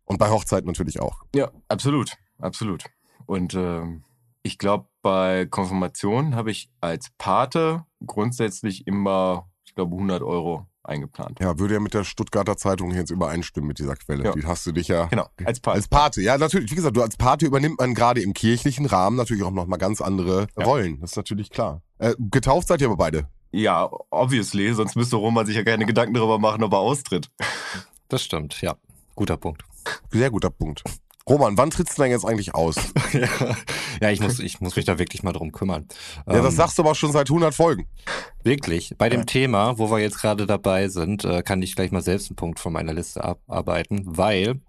[0.05, 1.21] Und bei Hochzeit natürlich auch.
[1.35, 2.83] Ja, absolut, absolut.
[3.25, 4.03] Und ähm,
[4.43, 11.39] ich glaube, bei Konfirmation habe ich als Pate grundsätzlich immer, ich glaube, 100 Euro eingeplant.
[11.39, 14.23] Ja, würde ja mit der Stuttgarter Zeitung jetzt übereinstimmen mit dieser Quelle.
[14.23, 14.31] Ja.
[14.31, 15.05] Die hast du dich ja.
[15.05, 15.75] Genau, als Pate.
[15.75, 16.71] Als Pate, ja, natürlich.
[16.71, 20.01] Wie gesagt, du als Pate übernimmt man gerade im kirchlichen Rahmen natürlich auch nochmal ganz
[20.01, 20.65] andere Ja.
[20.65, 20.99] Rollen.
[21.01, 21.81] Das ist natürlich klar.
[21.99, 23.27] Äh, getauft seid ihr aber beide.
[23.51, 27.29] ja, obviously, sonst müsste Roman sich ja keine Gedanken darüber machen, ob er austritt.
[28.09, 28.75] Das stimmt, ja.
[29.15, 29.63] Guter Punkt.
[30.11, 30.83] Sehr guter Punkt.
[31.27, 32.75] Roman, wann trittst du denn jetzt eigentlich aus?
[33.13, 33.27] ja,
[34.01, 35.85] ja ich, muss, ich muss mich da wirklich mal drum kümmern.
[36.25, 37.87] Ja, das Ähm, sagst du aber schon seit 100 Folgen.
[38.43, 38.93] Wirklich.
[38.97, 42.29] Bei dem Thema, wo wir jetzt gerade dabei sind, äh, kann ich gleich mal selbst
[42.29, 44.61] einen Punkt von meiner Liste abarbeiten, weil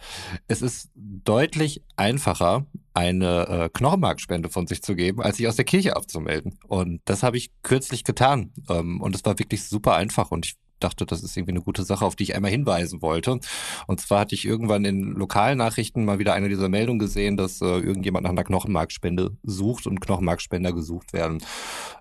[0.48, 5.64] es ist deutlich einfacher, eine äh, Knochenmarkspende von sich zu geben, als sich aus der
[5.64, 6.58] Kirche abzumelden.
[6.66, 8.52] Und das habe ich kürzlich getan.
[8.68, 10.32] Ähm, und es war wirklich super einfach.
[10.32, 13.40] Und ich dachte, das ist irgendwie eine gute Sache, auf die ich einmal hinweisen wollte.
[13.86, 17.66] Und zwar hatte ich irgendwann in Lokalnachrichten mal wieder eine dieser Meldungen gesehen, dass äh,
[17.66, 21.42] irgendjemand nach einer Knochenmarkspende sucht und Knochenmarkspender gesucht werden.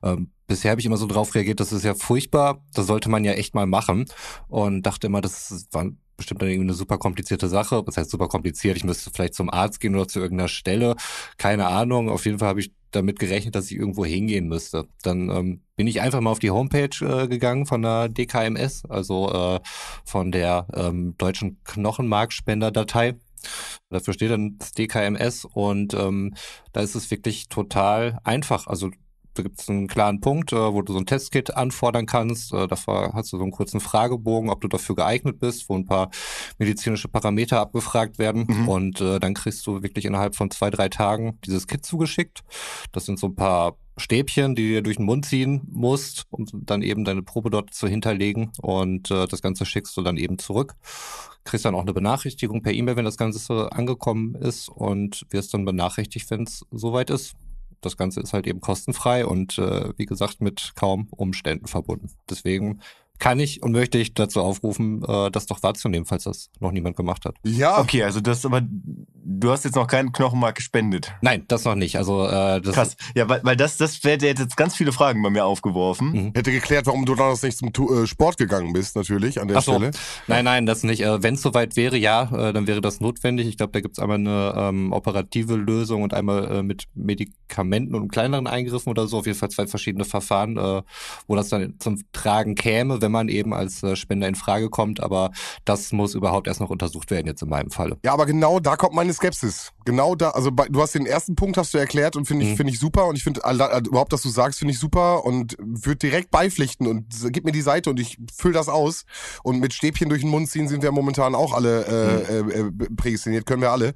[0.03, 3.23] Ähm, bisher habe ich immer so drauf reagiert, das ist ja furchtbar, das sollte man
[3.23, 4.05] ja echt mal machen.
[4.47, 7.83] Und dachte immer, das war bestimmt dann irgendwie eine super komplizierte Sache.
[7.85, 8.75] Was heißt super kompliziert?
[8.75, 10.95] Ich müsste vielleicht zum Arzt gehen oder zu irgendeiner Stelle.
[11.37, 12.09] Keine Ahnung.
[12.09, 14.87] Auf jeden Fall habe ich damit gerechnet, dass ich irgendwo hingehen müsste.
[15.03, 19.31] Dann ähm, bin ich einfach mal auf die Homepage äh, gegangen von der DKMS, also
[19.31, 19.59] äh,
[20.05, 23.15] von der ähm, deutschen Knochenmarkspenderdatei.
[23.89, 26.33] Dafür steht dann das DKMS und ähm,
[26.73, 28.67] da ist es wirklich total einfach.
[28.67, 28.91] Also
[29.37, 32.53] da gibt es einen klaren Punkt, äh, wo du so ein Testkit anfordern kannst.
[32.53, 35.85] Äh, davor hast du so einen kurzen Fragebogen, ob du dafür geeignet bist, wo ein
[35.85, 36.09] paar
[36.57, 38.45] medizinische Parameter abgefragt werden.
[38.47, 38.67] Mhm.
[38.67, 42.43] Und äh, dann kriegst du wirklich innerhalb von zwei, drei Tagen dieses Kit zugeschickt.
[42.91, 46.45] Das sind so ein paar Stäbchen, die du dir durch den Mund ziehen musst, um
[46.53, 48.51] dann eben deine Probe dort zu hinterlegen.
[48.61, 50.75] Und äh, das Ganze schickst du dann eben zurück.
[51.43, 55.53] Kriegst dann auch eine Benachrichtigung per E-Mail, wenn das Ganze so angekommen ist und wirst
[55.53, 57.35] dann benachrichtigt, wenn es soweit ist.
[57.81, 62.11] Das Ganze ist halt eben kostenfrei und äh, wie gesagt mit kaum Umständen verbunden.
[62.29, 62.81] Deswegen
[63.19, 66.95] kann ich und möchte ich dazu aufrufen, äh, das doch wahrzunehmen, falls das noch niemand
[66.95, 67.35] gemacht hat.
[67.43, 71.13] Ja, Okay, also das aber, du hast jetzt noch keinen Knochenmark gespendet.
[71.21, 71.97] Nein, das noch nicht.
[71.97, 72.97] Also äh, das Krass.
[73.15, 76.11] Ja, weil, weil das, das hätte jetzt ganz viele Fragen bei mir aufgeworfen.
[76.11, 76.31] Mhm.
[76.35, 79.57] hätte geklärt, warum du damals nicht zum Tu- äh, Sport gegangen bist, natürlich, an der
[79.57, 79.73] Ach so.
[79.75, 79.91] Stelle.
[80.27, 81.01] Nein, nein, das nicht.
[81.01, 83.47] Äh, Wenn es soweit wäre, ja, äh, dann wäre das notwendig.
[83.47, 87.95] Ich glaube, da gibt es einmal eine ähm, operative Lösung und einmal äh, mit Medikamenten
[87.95, 89.17] und kleineren Eingriffen oder so.
[89.19, 90.81] Auf jeden Fall zwei verschiedene Verfahren, äh,
[91.27, 94.99] wo das dann zum Tragen käme, wenn man eben als äh, Spender in Frage kommt.
[95.01, 95.31] Aber
[95.63, 97.97] das muss überhaupt erst noch untersucht werden, jetzt in meinem Falle.
[98.03, 99.71] Ja, aber genau da kommt meine Skepsis.
[99.85, 102.51] Genau da, also bei, du hast den ersten Punkt hast du erklärt und finde ich,
[102.51, 102.57] Mhm.
[102.57, 105.55] finde ich super und ich finde äh, überhaupt, dass du sagst, finde ich super und
[105.59, 109.05] würde direkt beipflichten und gib mir die Seite und ich fülle das aus
[109.43, 112.51] und mit Stäbchen durch den Mund ziehen sind wir momentan auch alle äh, Mhm.
[112.51, 113.93] äh, äh, prädestiniert, können wir alle.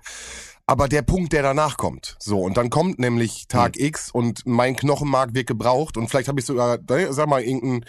[0.72, 3.88] Aber der Punkt, der danach kommt, so und dann kommt nämlich Tag Mhm.
[3.88, 7.84] X und mein Knochenmark wird gebraucht und vielleicht habe ich sogar, ne, sag mal, irgendein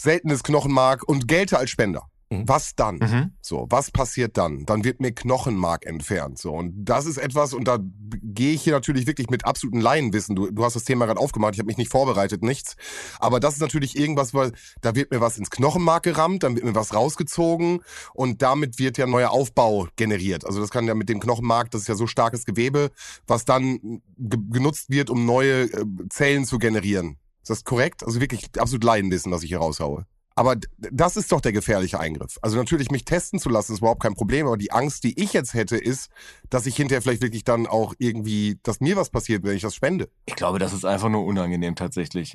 [0.00, 2.08] seltenes Knochenmark und gelte als Spender.
[2.30, 2.44] Mhm.
[2.46, 2.96] Was dann?
[2.96, 3.32] Mhm.
[3.40, 4.66] So, was passiert dann?
[4.66, 6.38] Dann wird mir Knochenmark entfernt.
[6.38, 10.36] So, und das ist etwas, und da gehe ich hier natürlich wirklich mit absolutem Laienwissen.
[10.36, 12.76] Du, du hast das Thema gerade aufgemacht, ich habe mich nicht vorbereitet, nichts.
[13.18, 16.66] Aber das ist natürlich irgendwas, weil da wird mir was ins Knochenmark gerammt, dann wird
[16.66, 17.80] mir was rausgezogen
[18.12, 20.44] und damit wird ja ein neuer Aufbau generiert.
[20.44, 22.90] Also das kann ja mit dem Knochenmark, das ist ja so starkes Gewebe,
[23.26, 27.16] was dann ge genutzt wird, um neue äh, Zellen zu generieren.
[27.42, 28.04] Ist das korrekt?
[28.04, 30.04] Also wirklich absolut Laienwissen, was ich hier raushaue.
[30.38, 32.38] Aber das ist doch der gefährliche Eingriff.
[32.42, 35.32] Also natürlich mich testen zu lassen, ist überhaupt kein Problem, aber die Angst, die ich
[35.32, 36.10] jetzt hätte, ist,
[36.48, 39.74] dass ich hinterher vielleicht wirklich dann auch irgendwie, dass mir was passiert, wenn ich das
[39.74, 40.08] spende.
[40.26, 42.34] Ich glaube, das ist einfach nur unangenehm tatsächlich.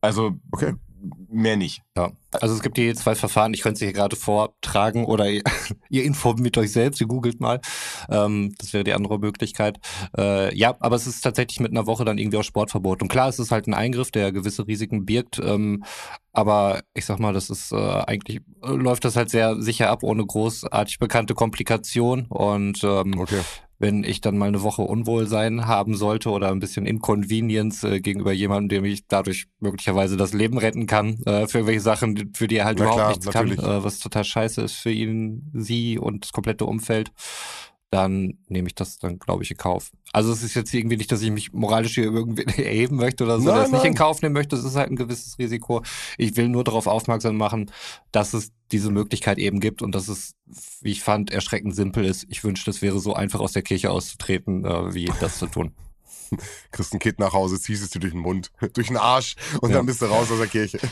[0.00, 0.74] Also, Okay.
[1.34, 1.82] Mehr nicht.
[1.96, 3.54] Ja, also es gibt die zwei Verfahren.
[3.54, 5.42] Ich könnte sie hier gerade vortragen oder ihr,
[5.88, 7.60] ihr informiert euch selbst, ihr googelt mal.
[8.08, 9.78] Ähm, das wäre die andere Möglichkeit.
[10.16, 13.02] Äh, ja, aber es ist tatsächlich mit einer Woche dann irgendwie auch Sportverbot.
[13.02, 15.38] Und klar, es ist halt ein Eingriff, der gewisse Risiken birgt.
[15.38, 15.84] Ähm,
[16.32, 20.02] aber ich sag mal, das ist äh, eigentlich äh, läuft das halt sehr sicher ab,
[20.02, 22.26] ohne großartig bekannte Komplikation.
[22.28, 23.40] Und ähm, Okay.
[23.78, 28.32] Wenn ich dann mal eine Woche Unwohlsein haben sollte oder ein bisschen Inconvenience äh, gegenüber
[28.32, 32.56] jemandem, dem ich dadurch möglicherweise das Leben retten kann, äh, für irgendwelche Sachen, für die
[32.56, 33.56] er halt Na überhaupt klar, nichts natürlich.
[33.58, 37.12] kann, äh, was total scheiße ist für ihn, sie und das komplette Umfeld,
[37.94, 39.92] dann nehme ich das dann, glaube ich, in Kauf.
[40.12, 43.38] Also es ist jetzt irgendwie nicht, dass ich mich moralisch hier irgendwie erheben möchte oder
[43.38, 44.56] so, Nein, dass ich nicht in Kauf nehmen möchte.
[44.56, 45.80] Es ist halt ein gewisses Risiko.
[46.18, 47.70] Ich will nur darauf aufmerksam machen,
[48.10, 50.34] dass es diese Möglichkeit eben gibt und dass es,
[50.80, 52.26] wie ich fand, erschreckend simpel ist.
[52.28, 55.72] Ich wünschte, es wäre so einfach aus der Kirche auszutreten, äh, wie das zu tun.
[56.72, 59.70] Kriegst ein Kind nach Hause, ziehst es dir durch den Mund, durch den Arsch und
[59.70, 59.76] Ja.
[59.76, 60.78] dann bist du raus aus der Kirche.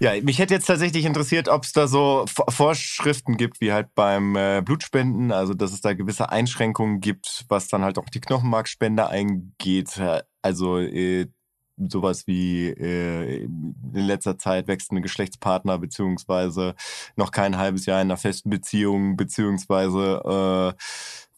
[0.00, 4.36] Ja, mich hätte jetzt tatsächlich interessiert, ob es da so Vorschriften gibt, wie halt beim
[4.36, 9.08] äh, Blutspenden, also dass es da gewisse Einschränkungen gibt, was dann halt auch die Knochenmarkspende
[9.08, 9.96] eingeht.
[9.96, 11.26] Äh, Also äh,
[11.76, 16.74] sowas wie äh, in letzter Zeit wechselnde Geschlechtspartner beziehungsweise
[17.16, 20.82] noch kein halbes Jahr in einer festen Beziehung beziehungsweise äh,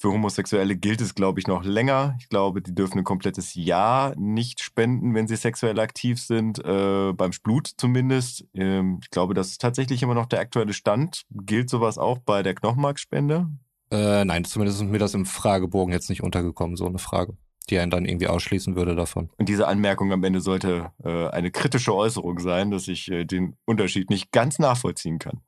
[0.01, 2.17] für Homosexuelle gilt es, glaube ich, noch länger.
[2.21, 7.13] Ich glaube, die dürfen ein komplettes Jahr nicht spenden, wenn sie sexuell aktiv sind, äh,
[7.13, 8.47] beim Blut zumindest.
[8.55, 11.25] Ähm, ich glaube, das ist tatsächlich immer noch der aktuelle Stand.
[11.31, 13.49] Gilt sowas auch bei der Knochenmarkspende?
[13.91, 17.35] Äh, nein, zumindest ist mir das im Fragebogen jetzt nicht untergekommen, so eine Frage,
[17.69, 19.29] die einen dann irgendwie ausschließen würde davon.
[19.37, 23.59] Und diese Anmerkung am Ende sollte äh, eine kritische Äußerung sein, dass ich äh, den
[23.67, 25.43] Unterschied nicht ganz nachvollziehen kann.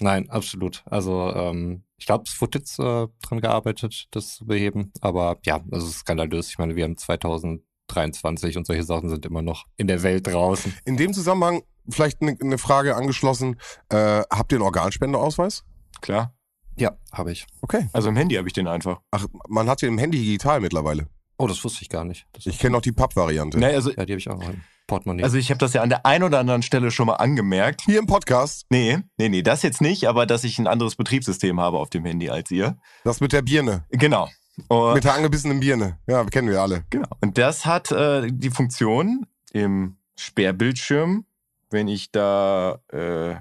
[0.00, 0.82] Nein, absolut.
[0.86, 4.92] Also ähm, ich glaube, es wurde jetzt äh, dran gearbeitet, das zu beheben.
[5.00, 6.50] Aber ja, also es ist skandalös.
[6.50, 10.74] Ich meine, wir haben 2023 und solche Sachen sind immer noch in der Welt draußen.
[10.84, 13.58] In dem Zusammenhang vielleicht eine eine Frage angeschlossen.
[13.88, 15.64] Äh, habt ihr einen Organspendeausweis?
[16.02, 16.34] Klar.
[16.76, 17.46] Ja, habe ich.
[17.62, 17.88] Okay.
[17.94, 19.00] Also im Handy habe ich den einfach.
[19.10, 21.08] Ach, man hat ja im Handy digital mittlerweile.
[21.44, 22.26] Oh, das wusste ich gar nicht.
[22.32, 23.58] Das Ich kenne auch die Papp-Variante.
[23.58, 25.22] Nee, also, ja, die habe ich auch noch im Portemonnaie.
[25.24, 27.82] also ich habe das ja an der einen oder anderen Stelle schon mal angemerkt.
[27.82, 31.60] Hier im Podcast, Nee, nee, nee, das jetzt nicht, aber dass ich ein anderes Betriebssystem
[31.60, 32.78] habe auf dem Handy als ihr.
[33.04, 33.84] das mit der Birne.
[33.90, 34.30] Genau.
[34.68, 35.98] Und, Mit der angebissenen Birne.
[36.06, 36.84] Ja, kennen wir alle.
[36.88, 37.08] genau.
[37.20, 41.26] Und das hat äh, die Funktion im Sperrbildschirm,
[41.68, 43.34] wenn ich da äh,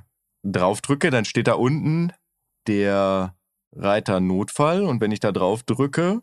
[0.43, 2.11] drauf drücke, dann steht da unten
[2.67, 3.33] der
[3.71, 6.21] Reiter Notfall und wenn ich da drauf drücke,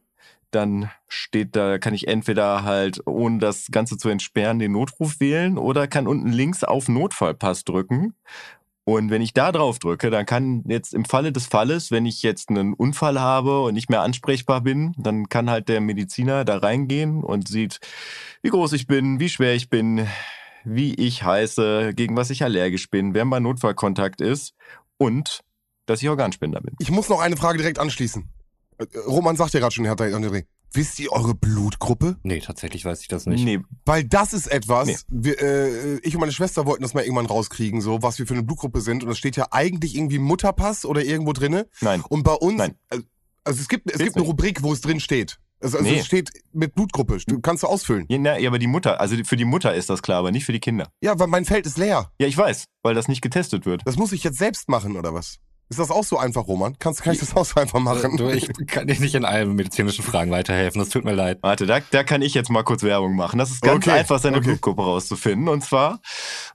[0.51, 5.59] dann steht da, kann ich entweder halt, ohne das Ganze zu entsperren, den Notruf wählen
[5.59, 8.15] oder kann unten links auf Notfallpass drücken.
[8.85, 12.23] Und wenn ich da drauf drücke, dann kann jetzt im Falle des Falles, wenn ich
[12.23, 16.59] jetzt einen Unfall habe und nicht mehr ansprechbar bin, dann kann halt der Mediziner da
[16.59, 17.79] reingehen und sieht,
[18.43, 20.09] wie groß ich bin, wie schwer ich bin,
[20.65, 24.55] wie ich heiße, gegen was ich allergisch bin, wer mein Notfallkontakt ist
[24.99, 25.41] und
[25.87, 26.75] dass ich Organspender bin.
[26.79, 28.29] Ich muss noch eine Frage direkt anschließen.
[28.81, 30.45] Äh, Roman sagt ja gerade schon, er da André.
[30.73, 32.17] Wisst ihr eure Blutgruppe?
[32.23, 33.45] nee, tatsächlich weiß ich das nicht.
[33.45, 34.97] Nee, Weil das ist etwas, Nee.
[35.09, 38.35] wir, äh, ich und meine Schwester wollten das mal irgendwann rauskriegen, so was wir für
[38.35, 39.03] eine Blutgruppe sind.
[39.03, 41.67] Und das steht ja eigentlich irgendwie Mutterpass oder irgendwo drinne.
[41.81, 42.03] nein.
[42.09, 42.75] Und bei uns, Nein.
[42.91, 42.99] äh,
[43.43, 44.25] also es gibt, es gibt eine.
[44.25, 45.39] Rubrik, wo es drin steht.
[45.63, 45.99] Also, also Nee.
[45.99, 47.19] es steht mit Blutgruppe.
[47.27, 48.07] Du kannst du ausfüllen.
[48.09, 50.45] Ja, na, ja, aber die Mutter, also für die Mutter ist das klar, aber nicht
[50.47, 50.89] für die Kinder.
[51.03, 52.13] Ja, weil mein Feld ist leer.
[52.21, 53.83] Ja, ich weiß, weil das nicht getestet wird.
[53.85, 55.39] Das muss ich jetzt selbst machen, oder was?
[55.71, 56.77] Ist das auch so einfach, Roman?
[56.81, 58.15] Kannst, kann ich das auch so einfach machen?
[58.15, 60.81] Äh, Du, ich kann dir nicht in allen medizinischen Fragen weiterhelfen.
[60.81, 61.39] Das tut mir leid.
[61.43, 63.39] Warte, da, da kann ich jetzt mal kurz Werbung machen.
[63.39, 64.49] Das ist ganz Okay, einfach, seine okay.
[64.49, 65.49] Blutgruppe rauszufinden.
[65.49, 66.01] Und zwar,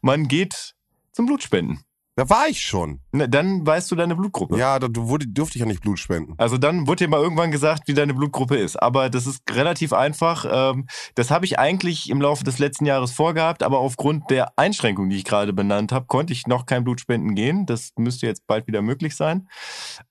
[0.02, 0.76] man geht
[1.14, 1.80] zum Blutspenden.
[2.16, 3.02] Da war ich schon.
[3.12, 4.58] Na, dann weißt du deine Blutgruppe.
[4.58, 6.34] Ja, da du wurde, durfte ich ja nicht Blut spenden.
[6.38, 8.82] Also dann wurde dir mal irgendwann gesagt, wie deine Blutgruppe ist.
[8.82, 10.46] Aber das ist relativ einfach.
[10.50, 15.10] Ähm, das habe ich eigentlich im Laufe des letzten Jahres vorgehabt, aber aufgrund der Einschränkung,
[15.10, 17.66] die ich gerade benannt habe, konnte ich noch kein Blutspenden gehen.
[17.66, 19.50] Das müsste jetzt bald wieder möglich sein.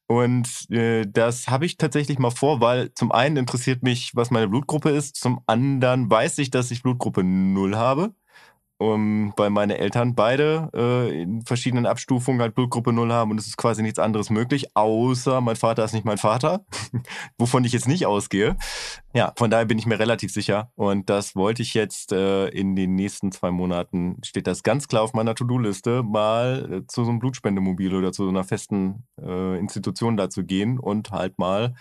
[0.06, 4.48] Und äh, das habe ich tatsächlich mal vor, weil zum einen interessiert mich, was meine
[4.48, 8.14] Blutgruppe ist, zum anderen weiß ich, dass ich Blutgruppe 0 habe.
[8.76, 13.46] Um, weil meine Eltern beide äh, in verschiedenen Abstufungen halt Blutgruppe 0 haben und es
[13.46, 16.66] ist quasi nichts anderes möglich, außer mein Vater ist nicht mein Vater,
[17.38, 18.56] wovon ich jetzt nicht ausgehe.
[19.14, 22.74] Ja, von daher bin ich mir relativ sicher und das wollte ich jetzt äh, in
[22.74, 27.10] den nächsten zwei Monaten, steht das ganz klar auf meiner To-Do-Liste, mal äh, zu so
[27.10, 31.74] einem Blutspendemobil oder zu so einer festen äh, Institution da zu gehen und halt mal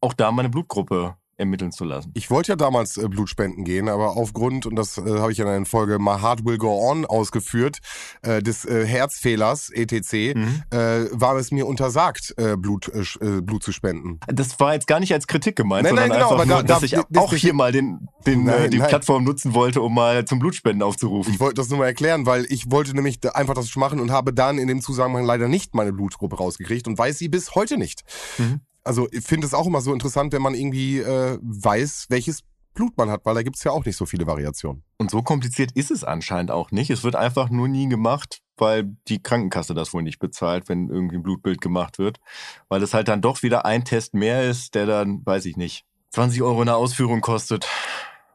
[0.00, 2.10] auch da meine Blutgruppe ermitteln zu lassen.
[2.14, 5.38] Ich wollte ja damals äh, Blut spenden gehen, aber aufgrund, und das äh, habe ich
[5.38, 7.78] in einer Folge My Heart Will Go On ausgeführt,
[8.22, 9.96] äh, des äh, Herzfehlers, etc.,
[10.36, 10.62] Mhm.
[10.70, 10.76] äh,
[11.12, 14.18] war es mir untersagt, äh, Blut, äh, äh, Blut zu spenden.
[14.28, 16.62] Das war jetzt gar nicht als Kritik gemeint, Nein, sondern nein, genau, einfach aber nur,
[16.62, 18.88] da- dass da- ich das- auch hier mal den, den, Nein, äh, die nein.
[18.88, 21.32] Plattform nutzen wollte, um mal zum Blutspenden aufzurufen.
[21.34, 24.32] Ich wollte das nur mal erklären, weil ich wollte nämlich einfach das machen und habe
[24.32, 28.02] dann in dem Zusammenhang leider nicht meine Blutgruppe rausgekriegt und weiß sie bis heute nicht.
[28.38, 28.60] Mhm.
[28.86, 32.42] Also ich finde es auch immer so interessant, wenn man irgendwie äh, weiß, welches
[32.74, 34.84] Blut man hat, weil da gibt's ja auch nicht so viele Variationen.
[34.98, 36.90] Und so kompliziert ist es anscheinend auch nicht.
[36.90, 41.16] Es wird einfach nur nie gemacht, weil die Krankenkasse das wohl nicht bezahlt, wenn irgendwie
[41.16, 42.20] ein Blutbild gemacht wird.
[42.68, 45.84] Weil es halt dann doch wieder ein Test mehr ist, der dann, weiß ich nicht,
[46.10, 47.66] 20 Euro in der Ausführung kostet.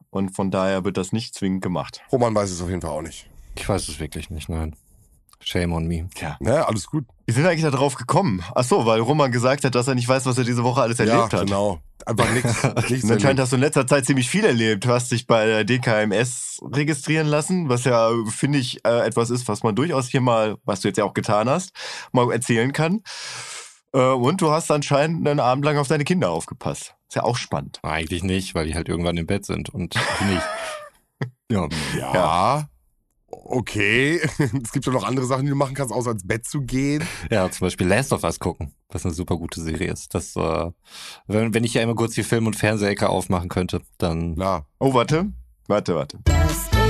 [0.09, 2.01] Und von daher wird das nicht zwingend gemacht.
[2.11, 3.29] Roman weiß es auf jeden Fall auch nicht.
[3.55, 4.75] Ich weiß es wirklich nicht, nein.
[5.43, 6.07] Shame on me.
[6.15, 6.37] Tja.
[6.39, 7.05] Ja, alles gut.
[7.25, 8.43] Wie sind wir eigentlich da drauf gekommen?
[8.55, 10.97] Ach so, weil Roman gesagt hat, dass er nicht weiß, was er diese Woche alles
[10.99, 11.45] Ja, erlebt hat.
[11.45, 11.79] genau.
[12.05, 12.63] Einfach nichts.
[13.11, 14.85] anscheinend hast du in letzter Zeit ziemlich viel erlebt.
[14.85, 19.47] Du hast dich bei der DKMS registrieren lassen, was ja, finde ich, äh, etwas ist,
[19.47, 21.71] was man durchaus hier mal, was du jetzt ja auch getan hast,
[22.11, 23.01] mal erzählen kann.
[23.93, 26.95] Äh, und du hast anscheinend einen Abend lang auf deine Kinder aufgepasst.
[27.07, 27.79] Ist ja auch spannend.
[27.83, 30.43] Eigentlich nicht, weil die halt irgendwann im Bett sind und ich nicht.
[31.51, 31.67] ja.
[32.13, 32.67] Ja.
[33.51, 34.21] Okay.
[34.63, 37.03] Es gibt ja noch andere Sachen, die du machen kannst, außer ins Bett zu gehen.
[37.29, 40.13] ja, zum Beispiel Last of Us gucken, was eine super gute Serie ist.
[40.15, 40.71] Das, äh,
[41.27, 44.67] wenn, wenn ich ja immer kurz die Film- und Fernsehecke aufmachen könnte, dann Klar.
[44.79, 45.31] Oh, warte.
[45.67, 46.19] Warte, warte.
[46.25, 46.80] Das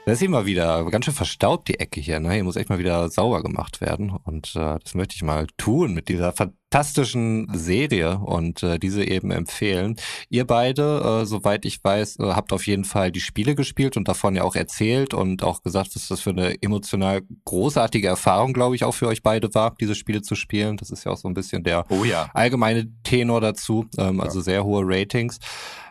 [0.00, 0.06] Fernsehecke.
[0.06, 2.20] Da ist immer wieder ganz schön verstaubt, die Ecke hier.
[2.20, 2.32] Ne?
[2.32, 4.10] Hier muss echt mal wieder sauber gemacht werden.
[4.10, 9.30] Und äh, das möchte ich mal tun mit dieser fantastischen Serie und äh, diese eben
[9.30, 9.96] empfehlen.
[10.28, 14.08] Ihr beide, äh, soweit ich weiß, äh, habt auf jeden Fall die Spiele gespielt und
[14.08, 18.76] davon ja auch erzählt und auch gesagt, dass das für eine emotional großartige Erfahrung, glaube
[18.76, 20.76] ich, auch für euch beide war, diese Spiele zu spielen.
[20.76, 22.30] Das ist ja auch so ein bisschen der Oh ja.
[22.34, 25.38] allgemeine Tenor dazu, ähm, also sehr hohe Ratings.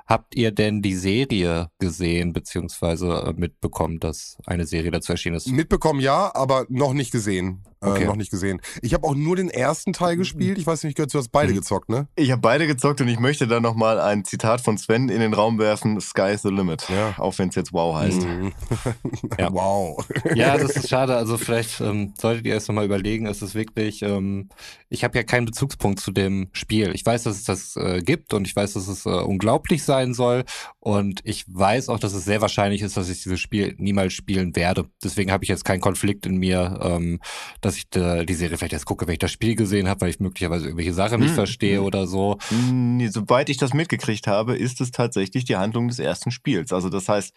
[0.10, 5.48] Habt ihr denn die Serie gesehen, beziehungsweise äh, mitbekommen, dass eine Serie dazu erschienen ist?
[5.48, 7.64] Mitbekommen ja, aber noch nicht gesehen.
[7.82, 8.04] Okay.
[8.04, 8.60] Äh, noch nicht gesehen.
[8.82, 10.58] Ich habe auch nur den ersten Teil gespielt.
[10.58, 11.58] Ich weiß nicht, gehört, du hast beide Mhm.
[11.58, 12.08] gezockt, ne?
[12.16, 15.34] Ich habe beide gezockt und ich möchte da nochmal ein Zitat von Sven in den
[15.34, 16.00] Raum werfen.
[16.02, 16.88] Sky's the limit.
[16.90, 17.16] Ja.
[17.18, 18.22] Auch wenn es jetzt wow heißt.
[18.22, 18.52] Mhm.
[19.38, 19.54] Ja.
[19.54, 20.06] Wow.
[20.36, 21.16] Ja, das ist schade.
[21.16, 24.50] Also vielleicht ähm, solltet ihr erst nochmal überlegen, es ist wirklich, ähm,
[24.90, 26.92] ich habe ja keinen Bezugspunkt zu dem Spiel.
[26.94, 30.14] Ich weiß, dass es das äh, gibt und ich weiß, dass es äh, unglaublich sein
[30.14, 30.44] soll
[30.80, 34.56] und ich weiß auch, dass es sehr wahrscheinlich ist, dass ich dieses Spiel niemals spielen
[34.56, 34.86] werde.
[35.04, 37.20] Deswegen habe ich jetzt keinen Konflikt in mir, ähm,
[37.62, 40.10] dass ich äh, die Serie vielleicht erst gucke, wenn ich das Spiel gesehen habe, weil
[40.10, 41.36] ich möglicherweise irgendwelche Sachen nicht Hm.
[41.36, 42.38] verstehe oder so.
[42.52, 46.72] Nee, Soweit ich das mitgekriegt habe, ist es tatsächlich die Handlung des ersten Spiels.
[46.74, 47.34] Also das heißt,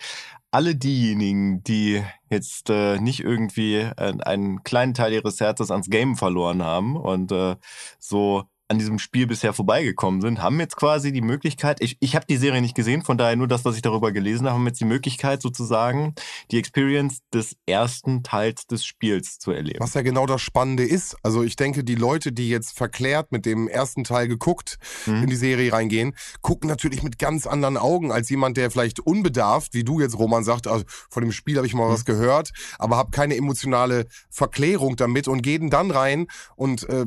[0.51, 6.17] alle diejenigen, die jetzt äh, nicht irgendwie äh, einen kleinen Teil ihres Herzens ans Game
[6.17, 7.57] verloren haben und äh,
[7.99, 12.25] so an diesem Spiel bisher vorbeigekommen sind, haben jetzt quasi die Möglichkeit, ich, ich habe
[12.29, 14.81] die Serie nicht gesehen, von daher nur das, was ich darüber gelesen habe, haben jetzt
[14.81, 16.15] die Möglichkeit sozusagen
[16.51, 19.79] die Experience des ersten Teils des Spiels zu erleben.
[19.81, 21.17] Was ja genau das Spannende ist.
[21.23, 25.25] Also ich denke, die Leute, die jetzt verklärt mit dem ersten Teil geguckt Mhm.
[25.25, 29.75] in die Serie reingehen, gucken natürlich mit ganz anderen Augen als jemand, der vielleicht unbedarft,
[29.75, 31.93] wie du jetzt, Roman, sagt, also von dem Spiel habe ich mal Mhm.
[31.93, 37.05] was gehört, aber habe keine emotionale Verklärung damit und gehen dann rein und äh,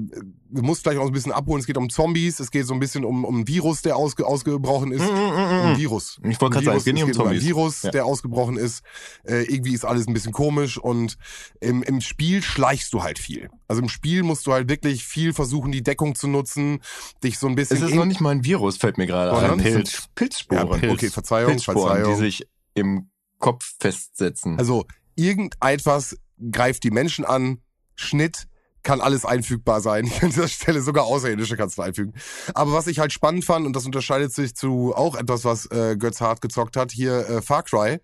[0.56, 1.60] du musst vielleicht auch ein bisschen abholen.
[1.60, 4.26] Es geht um Zombies, es geht so ein bisschen um, um ein Virus, der ausge,
[4.26, 5.02] ausgebrochen ist.
[5.02, 5.78] Mm, mm, mm, Ein mm.
[5.78, 6.20] Virus.
[6.24, 7.44] Ich wollte gerade sagen, Virus, es geht nicht um um ein Zombies.
[7.44, 7.92] Virus, Ja.
[7.92, 8.84] der ausgebrochen ist.
[9.24, 11.18] Äh, irgendwie ist alles ein bisschen komisch und
[11.60, 13.50] im, im Spiel schleichst du halt viel.
[13.68, 16.80] Also im Spiel musst du halt wirklich viel versuchen, die Deckung zu nutzen,
[17.24, 17.78] dich so ein bisschen.
[17.78, 19.58] Es ist noch nicht mal ein Virus, fällt mir gerade ein.
[19.60, 20.08] Pilz.
[20.16, 20.68] Pilzsporen.
[20.68, 20.94] ja, Pilz.
[20.94, 22.14] okay, Verzeihung, Pilzsporen, Verzeihung.
[22.14, 24.58] die sich im Kopf festsetzen.
[24.58, 26.18] Also irgendetwas
[26.52, 27.60] greift die Menschen an,
[27.96, 28.48] Schnitt,
[28.86, 30.10] kann alles einfügbar sein.
[30.22, 32.14] An dieser Stelle sogar Außerirdische kannst du einfügen.
[32.54, 35.98] Aber was ich halt spannend fand, und das unterscheidet sich zu auch etwas, was äh,
[35.98, 38.00] Götz Hart gezockt hat, hier äh, Far Cry.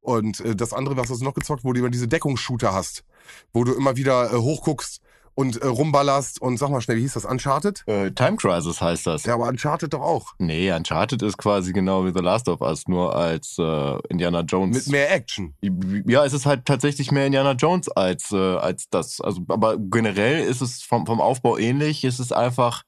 [0.00, 3.04] Und äh, das andere, was du noch gezockt, wo du immer diese Deckungsshooter hast,
[3.54, 5.00] wo du immer wieder äh, hochguckst
[5.34, 7.24] und äh, rumballerst und sag mal schnell, wie hieß das?
[7.24, 7.84] Uncharted?
[7.86, 9.24] äh, Time Crisis heißt das.
[9.24, 10.32] Ja, aber Uncharted doch auch.
[10.38, 14.86] Nee, Uncharted ist quasi genau wie The Last of Us, nur als äh, Indiana Jones.
[14.86, 15.54] Mit mehr Action.
[16.06, 19.20] ja, es ist halt tatsächlich mehr Indiana Jones als, äh, als das.
[19.20, 22.04] Also, aber generell ist es vom, vom Aufbau ähnlich.
[22.04, 22.82] Es ist einfach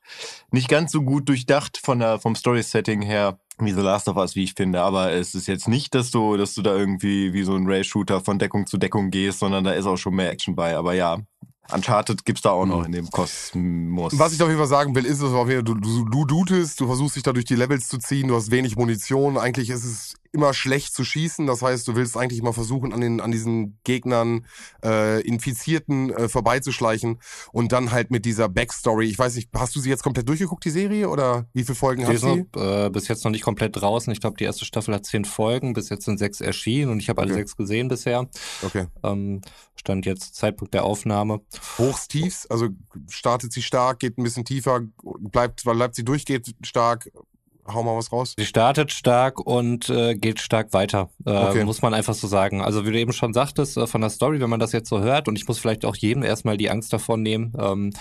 [0.50, 4.36] nicht ganz so gut durchdacht von der, vom Story-Setting her wie The Last of Us,
[4.36, 4.82] wie ich finde.
[4.82, 8.20] Aber es ist jetzt nicht, dass du, dass du da irgendwie wie so ein Ray-Shooter
[8.20, 10.76] von Deckung zu Deckung gehst, sondern da ist auch schon mehr Action bei.
[10.76, 11.18] Aber ja,
[11.72, 14.18] Uncharted gibt's da auch noch in dem Kosmos.
[14.18, 16.24] Was ich auf jeden Fall sagen will, ist es auf jeden Fall, du, du, du
[16.24, 19.36] dutest, du versuchst dich da durch die Levels zu ziehen, du hast wenig Munition.
[19.38, 21.46] Eigentlich ist es immer schlecht zu schießen.
[21.46, 24.44] Das heißt, du willst eigentlich mal versuchen, an, den, an diesen Gegnern,
[24.84, 27.18] äh, Infizierten äh, vorbeizuschleichen
[27.52, 29.06] und dann halt mit dieser Backstory.
[29.06, 31.08] Ich weiß nicht, hast du sie jetzt komplett durchgeguckt, die Serie?
[31.08, 32.44] Oder wie viele Folgen hat sie?
[32.56, 34.12] äh, bis jetzt noch nicht komplett draußen.
[34.12, 35.72] Ich glaube, die erste Staffel hat zehn Folgen.
[35.72, 37.40] Bis jetzt sind sechs erschienen und ich habe alle Okay.
[37.40, 38.28] sechs gesehen bisher.
[38.62, 38.86] Okay.
[39.02, 39.40] Ähm,
[39.74, 41.40] stand jetzt Zeitpunkt der Aufnahme.
[41.78, 42.68] Hochs, tiefs, also
[43.08, 47.10] startet sie stark, geht ein bisschen tiefer, bleibt, weil bleibt sie durchgeht stark.
[47.68, 48.34] Hau mal was raus.
[48.38, 51.64] Sie startet stark und äh, geht stark weiter, äh, Okay.
[51.64, 52.62] muss man einfach so sagen.
[52.62, 55.00] Also wie du eben schon sagtest, äh, von der Story, wenn man das jetzt so
[55.00, 57.92] hört, und ich muss vielleicht auch jedem erstmal die Angst davon nehmen, ähm,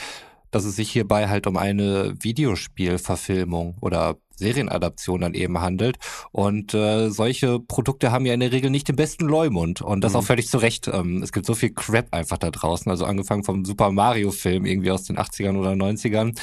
[0.52, 5.98] dass es sich hierbei halt um eine Videospielverfilmung oder Serienadaption dann eben handelt.
[6.32, 9.82] Und äh, solche Produkte haben ja in der Regel nicht den besten Leumund.
[9.82, 10.20] Und das Mhm.
[10.20, 10.88] auch völlig zu Recht.
[10.88, 12.90] Ähm, es gibt so viel Crap einfach da draußen.
[12.90, 16.38] Also angefangen vom Super Mario-Film irgendwie aus den 80ern oder 90ern.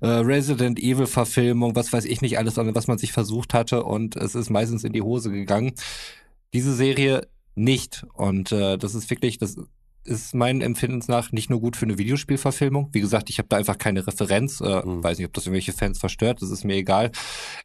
[0.00, 3.84] Äh, Resident Evil-Verfilmung, was weiß ich nicht alles, an was man sich versucht hatte.
[3.84, 5.72] Und es ist meistens in die Hose gegangen.
[6.52, 8.06] Diese Serie nicht.
[8.14, 9.56] Und äh, das ist wirklich, das
[10.08, 12.88] ist meinen Empfindens nach nicht nur gut für eine Videospielverfilmung.
[12.92, 14.60] Wie gesagt, ich habe da einfach keine Referenz.
[14.60, 15.04] Äh, Mhm.
[15.04, 16.42] Weiß nicht, ob das irgendwelche Fans verstört.
[16.42, 17.10] Das ist mir egal.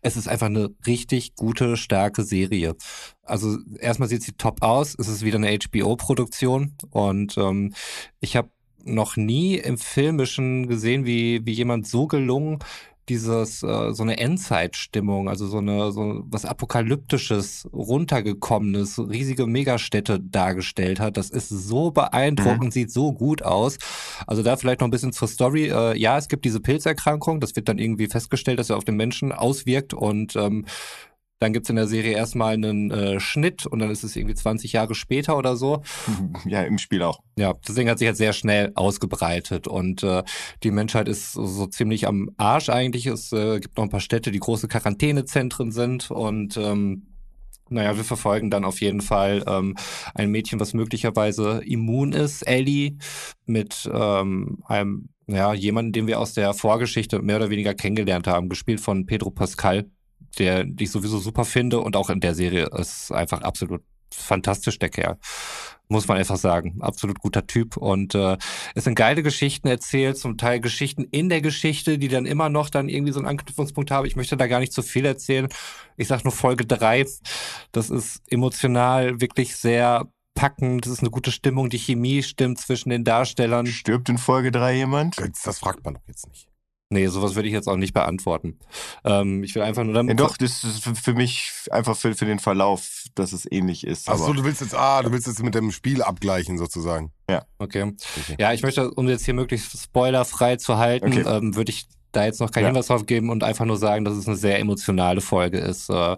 [0.02, 2.76] Es ist einfach eine richtig gute, starke Serie.
[3.24, 4.96] Also erstmal sieht sie top aus.
[5.00, 7.74] Es ist wieder eine HBO-Produktion und ähm,
[8.20, 8.50] ich habe
[8.86, 12.60] noch nie im Filmischen gesehen, wie wie jemand so gelungen
[13.10, 21.00] dieses äh, so eine Endzeitstimmung, also so eine so was apokalyptisches, runtergekommenes, riesige Megastädte dargestellt
[21.00, 21.18] hat.
[21.18, 23.78] Das ist so beeindruckend, sieht so gut aus.
[24.26, 25.70] Also da vielleicht noch ein bisschen zur Story.
[25.70, 28.96] Äh, ja, es gibt diese Pilzerkrankung, das wird dann irgendwie festgestellt, dass er auf den
[28.96, 30.66] Menschen auswirkt und ähm,
[31.44, 34.72] dann gibt's in der Serie erstmal einen äh, Schnitt und dann ist es irgendwie 20
[34.72, 35.84] Jahre später oder so.
[36.46, 37.20] Ja, im Spiel auch.
[37.38, 40.24] Ja, das Ding hat sich jetzt sehr schnell ausgebreitet und äh,
[40.64, 43.06] die Menschheit ist so, so ziemlich am Arsch eigentlich.
[43.08, 47.08] Es äh, gibt noch ein paar Städte, die große Quarantänezentren sind und ähm,
[47.70, 49.76] naja, wir verfolgen dann auf jeden Fall ähm,
[50.14, 52.98] ein Mädchen, was möglicherweise immun ist, Ellie,
[53.46, 58.50] mit ähm, einem, ja, jemanden, den wir aus der Vorgeschichte mehr oder weniger kennengelernt haben,
[58.50, 59.86] gespielt von Pedro Pascal,
[60.38, 63.82] der die ich sowieso super finde und auch in der Serie ist einfach absolut
[64.14, 65.18] fantastisch, der Kerl.
[65.90, 66.78] Muss man einfach sagen.
[66.82, 67.78] Absolut guter Typ.
[67.78, 68.38] Und äh,
[68.74, 72.70] es sind geile Geschichten erzählt, zum Teil Geschichten in der Geschichte, die dann immer noch
[72.70, 74.06] dann irgendwie so einen Anknüpfungspunkt haben.
[74.06, 75.50] Ich möchte da gar nicht zu viel erzählen.
[75.98, 77.06] Ich sag nur Folge drei.
[77.72, 80.86] Das ist emotional wirklich sehr packend.
[80.86, 81.70] Das ist eine gute Stimmung.
[81.70, 83.68] Die Chemie stimmt zwischen den Darstellern.
[83.68, 85.18] Stirbt in Folge 3 jemand?
[85.44, 86.53] Das fragt man doch jetzt nicht.
[86.90, 88.60] Nee, sowas würde ich jetzt auch nicht beantworten.
[89.04, 90.20] Ähm, ich will einfach nur Ja, damit.
[90.20, 94.08] doch, das ist für- für mich einfach für, für den Verlauf, dass es ähnlich ist.
[94.10, 97.12] Ach so, aber- du willst jetzt, ah, du willst jetzt mit dem Spiel abgleichen sozusagen.
[97.58, 97.84] Okay.
[98.18, 98.36] Okay.
[98.38, 101.24] Ja, ich möchte, um jetzt hier möglichst spoilerfrei zu halten, Okay.
[101.28, 102.70] ähm, würde ich da jetzt noch keinen Ja.
[102.70, 106.16] Hinweis drauf geben und einfach nur sagen, dass es eine sehr emotionale Folge ist äh,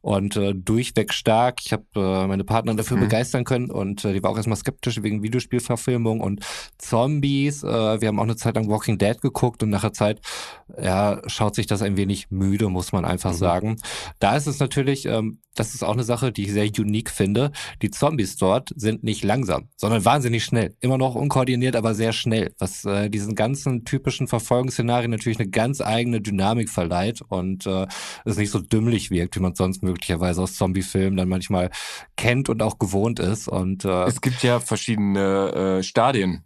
[0.00, 1.60] und äh, durchweg stark.
[1.64, 3.02] Ich habe äh, meine Partnerin dafür Mhm.
[3.02, 6.44] begeistern können und äh, die war auch erstmal skeptisch wegen Videospielverfilmung und
[6.78, 7.62] Zombies.
[7.62, 10.20] Äh, wir haben auch eine Zeit lang Walking Dead geguckt und nach der Zeit
[10.82, 13.36] ja, schaut sich das ein wenig müde, muss man einfach Mhm.
[13.36, 13.76] sagen.
[14.18, 17.52] Da ist es natürlich, ähm, das ist auch eine Sache, die ich sehr unique finde.
[17.80, 20.74] Die Zombies dort sind nicht langsam, sondern wahnsinnig schnell.
[20.80, 22.52] Immer noch unkoordiniert, aber sehr schnell.
[22.58, 27.86] Was äh, diesen ganzen typischen Verfolgungsszenarien natürlich eine ganz eigene Dynamik verleiht und äh,
[28.24, 31.70] es nicht so dümmlich wirkt, wie man sonst möglicherweise aus Zombie-Filmen dann manchmal
[32.16, 33.48] kennt und auch gewohnt ist.
[33.48, 36.44] Und äh, Es gibt ja verschiedene äh, Stadien,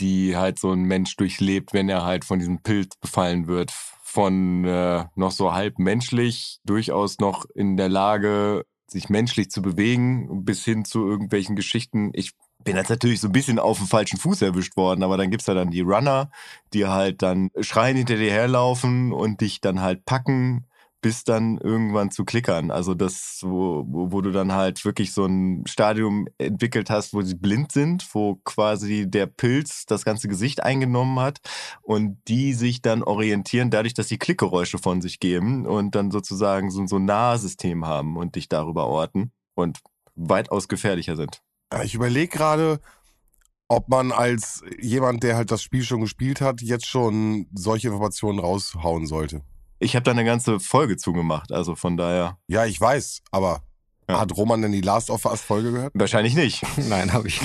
[0.00, 3.72] die halt so ein Mensch durchlebt, wenn er halt von diesem Pilz befallen wird.
[4.02, 10.44] Von äh, noch so halb menschlich, durchaus noch in der Lage, sich menschlich zu bewegen,
[10.44, 12.10] bis hin zu irgendwelchen Geschichten.
[12.12, 12.32] Ich
[12.64, 15.46] bin jetzt natürlich so ein bisschen auf dem falschen Fuß erwischt worden, aber dann gibt's
[15.46, 16.30] ja dann die Runner,
[16.72, 20.66] die halt dann schreien hinter dir herlaufen und dich dann halt packen,
[21.00, 22.70] bis dann irgendwann zu klickern.
[22.70, 27.22] Also das, wo, wo, wo du dann halt wirklich so ein Stadium entwickelt hast, wo
[27.22, 31.40] sie blind sind, wo quasi der Pilz das ganze Gesicht eingenommen hat
[31.82, 36.70] und die sich dann orientieren dadurch, dass sie Klickgeräusche von sich geben und dann sozusagen
[36.70, 39.78] so, so ein Nahsystem haben und dich darüber orten und
[40.16, 41.40] weitaus gefährlicher sind.
[41.72, 42.80] Ja, Ich überlege gerade,
[43.68, 48.38] ob man als jemand, der halt das Spiel schon gespielt hat, jetzt schon solche Informationen
[48.40, 49.42] raushauen sollte.
[49.78, 53.62] Ich habe da eine ganze Folge zugemacht, also von daher Ja, ich weiß, aber
[54.08, 54.18] Ja.
[54.20, 55.92] hat Roman denn die Last of Us Folge gehört?
[55.94, 56.62] wahrscheinlich nicht.
[56.88, 57.40] nein, habe ich.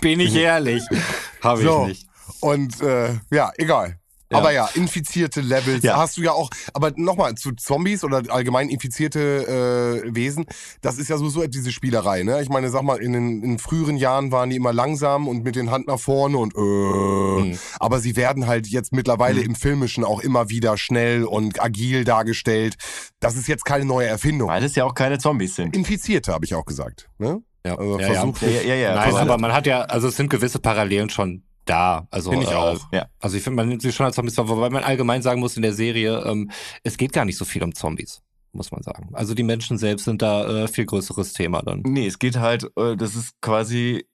[0.00, 0.82] Bin ich ehrlich,
[1.42, 1.86] habe ich So.
[1.86, 2.06] nicht.
[2.40, 3.97] Und äh, ja, egal.
[4.30, 4.38] Ja.
[4.38, 5.96] Aber ja, infizierte Levels Ja.
[5.96, 6.50] hast du ja auch.
[6.74, 10.44] Aber nochmal zu Zombies oder allgemein infizierte äh, Wesen,
[10.82, 12.24] das ist ja sowieso diese Spielerei.
[12.24, 12.42] Ne?
[12.42, 15.56] Ich meine, sag mal, in den in früheren Jahren waren die immer langsam und mit
[15.56, 17.58] den Hand nach vorne und äh, Mhm.
[17.80, 19.46] aber sie werden halt jetzt mittlerweile Mhm.
[19.46, 22.76] im Filmischen auch immer wieder schnell und agil dargestellt.
[23.20, 24.48] Das ist jetzt keine neue Erfindung.
[24.50, 25.74] Weil es ja auch keine Zombies sind.
[25.74, 27.08] Infizierte, habe ich auch gesagt.
[27.18, 27.42] Ne?
[27.66, 28.12] Ja, Also ja, ja.
[28.14, 28.94] versucht Ja, ja.
[28.94, 29.20] Nein, voll.
[29.20, 32.06] aber man hat ja, also es sind gewisse Parallelen schon da.
[32.10, 32.80] Also, Finde ich äh, auch.
[32.92, 33.06] Ja.
[33.20, 35.56] Also ich finde, man nimmt sie schon als Zombies wahr, wobei man allgemein sagen muss
[35.56, 36.50] in der Serie, ähm,
[36.82, 39.10] es geht gar nicht so viel um Zombies, muss man sagen.
[39.12, 41.82] Also die Menschen selbst sind da äh, viel größeres Thema dann.
[41.84, 44.04] Nee, es geht halt, äh, das ist quasi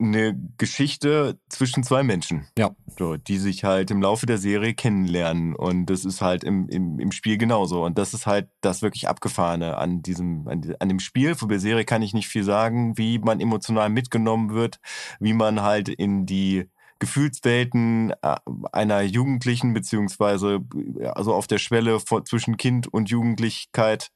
[0.00, 2.48] eine Geschichte zwischen zwei Menschen.
[2.58, 2.70] Ja.
[2.98, 5.54] So, die sich halt im Laufe der Serie kennenlernen.
[5.54, 7.84] Und das ist halt im, im, im Spiel genauso.
[7.84, 11.34] Und das ist halt das wirklich Abgefahrene an diesem, an, an dem Spiel.
[11.34, 14.78] Von der Serie kann ich nicht viel sagen, wie man emotional mitgenommen wird,
[15.20, 16.68] wie man halt in die
[17.04, 18.36] Gefühlswelten äh,
[18.72, 20.60] einer Jugendlichen beziehungsweise
[21.12, 24.08] also auf der Schwelle vor, zwischen Kind und Jugendlichkeit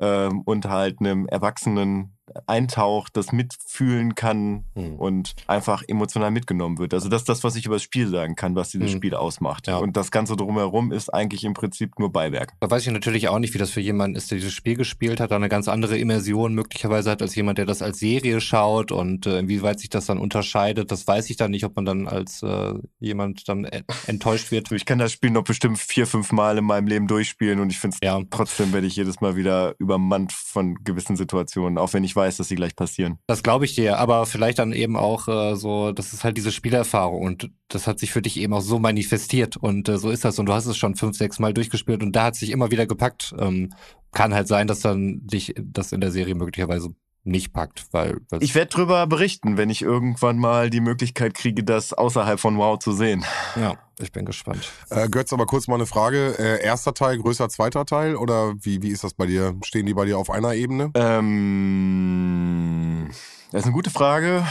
[0.00, 4.94] ähm, und halt einem Erwachsenen eintaucht, das mitfühlen kann Hm.
[4.96, 6.94] und einfach emotional mitgenommen wird.
[6.94, 8.96] Also das ist das, was ich über das Spiel sagen kann, was dieses Hm.
[8.98, 9.66] Spiel ausmacht.
[9.66, 9.76] Ja.
[9.78, 12.52] Und das Ganze drumherum ist eigentlich im Prinzip nur Beiwerk.
[12.60, 15.20] Da weiß ich natürlich auch nicht, wie das für jemanden ist, der dieses Spiel gespielt
[15.20, 18.92] hat, da eine ganz andere Immersion möglicherweise hat als jemand, der das als Serie schaut
[18.92, 20.90] und äh, inwieweit sich das dann unterscheidet.
[20.90, 23.68] Das weiß ich dann nicht, ob man dann als äh, jemand dann
[24.06, 24.70] enttäuscht wird.
[24.72, 27.78] Ich kann das Spiel noch bestimmt vier, fünf Mal in meinem Leben durchspielen und ich
[27.78, 28.20] finde es Ja.
[28.30, 32.48] trotzdem werde ich jedes Mal wieder übermannt von gewissen Situationen, auch wenn ich weiß, dass
[32.48, 33.18] sie gleich passieren.
[33.26, 36.52] Das glaube ich dir, aber vielleicht dann eben auch äh, so, das ist halt diese
[36.52, 40.24] Spielerfahrung und das hat sich für dich eben auch so manifestiert und äh, so ist
[40.24, 42.70] das und du hast es schon fünf, sechs Mal durchgespielt und da hat sich immer
[42.70, 43.34] wieder gepackt.
[43.38, 43.70] Ähm,
[44.12, 46.94] kann halt sein, dass dann dich das in der Serie möglicherweise
[47.24, 51.92] nicht packt, weil Ich werde drüber berichten, wenn ich irgendwann mal die Möglichkeit kriege, das
[51.92, 53.24] außerhalb von WoW zu sehen.
[53.54, 54.68] ja, ich bin gespannt.
[54.90, 56.34] Äh, Götz, aber kurz mal eine Frage.
[56.38, 58.16] Äh, erster Teil, größer zweiter Teil?
[58.16, 59.54] Oder wie, wie ist das bei dir?
[59.64, 60.90] Stehen die bei dir auf einer Ebene?
[61.82, 63.08] Ähm,
[63.52, 64.44] das ist eine gute Frage.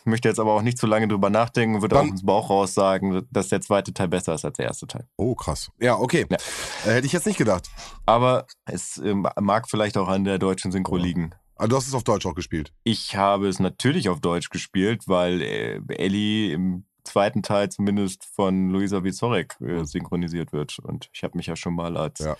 [0.00, 2.26] Ich möchte jetzt aber auch nicht zu lange drüber nachdenken und würde Dann- auch ins
[2.26, 5.06] Bauch raus sagen, dass der zweite Teil besser ist als der erste Teil.
[5.16, 5.70] Oh, krass.
[5.78, 6.26] Ja, okay.
[6.28, 6.38] Ja.
[6.86, 7.68] Äh, hätte ich jetzt nicht gedacht.
[8.04, 11.34] Aber es ähm, mag vielleicht auch an der deutschen Synchro liegen.
[11.62, 12.72] Aber du hast es auf Deutsch auch gespielt.
[12.82, 18.70] Ich habe es natürlich auf Deutsch gespielt, weil äh, Ellie im zweiten Teil zumindest von
[18.70, 20.80] Luisa Vizorek äh, synchronisiert wird.
[20.80, 22.36] Und ich habe mich ja schon mal als Ja.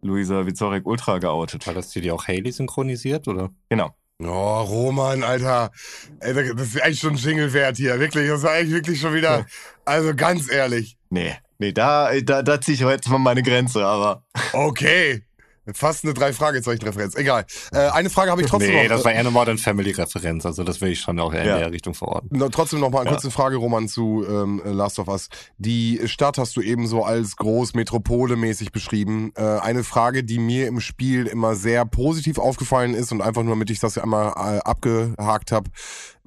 [0.00, 1.66] Luisa Vizorek Ultra geoutet.
[1.66, 3.50] War das dir die auch Haley synchronisiert oder?
[3.68, 3.94] Genau.
[4.22, 5.70] Oh, Roman, Alter.
[6.20, 8.00] Ey, das ist eigentlich schon ein Jingle wert hier.
[8.00, 8.30] Wirklich.
[8.30, 9.44] Das war eigentlich wirklich schon wieder.
[9.84, 10.96] Also ganz ehrlich.
[11.10, 14.24] Nee, nee, da, da, da ziehe ich jetzt mal meine Grenze, aber.
[14.54, 15.22] Okay.
[15.72, 17.14] Fast eine Drei-Fragezeichen-Referenz.
[17.14, 17.46] Egal.
[17.72, 18.96] Äh, eine Frage habe ich trotzdem nee, noch.
[18.96, 21.54] das war eher eine Modern Family Referenz, also das will ich schon auch eher Ja.
[21.54, 22.36] in der Richtung verorten.
[22.36, 23.12] No, trotzdem noch mal eine Ja.
[23.14, 25.28] kurze Frage, Roman, zu ähm, Last of Us.
[25.56, 29.32] Die Stadt hast du eben so als groß Metropole-mäßig beschrieben.
[29.36, 33.54] Äh, eine Frage, die mir im Spiel immer sehr positiv aufgefallen ist und einfach nur,
[33.54, 35.70] damit ich das einmal äh, abgehakt habe,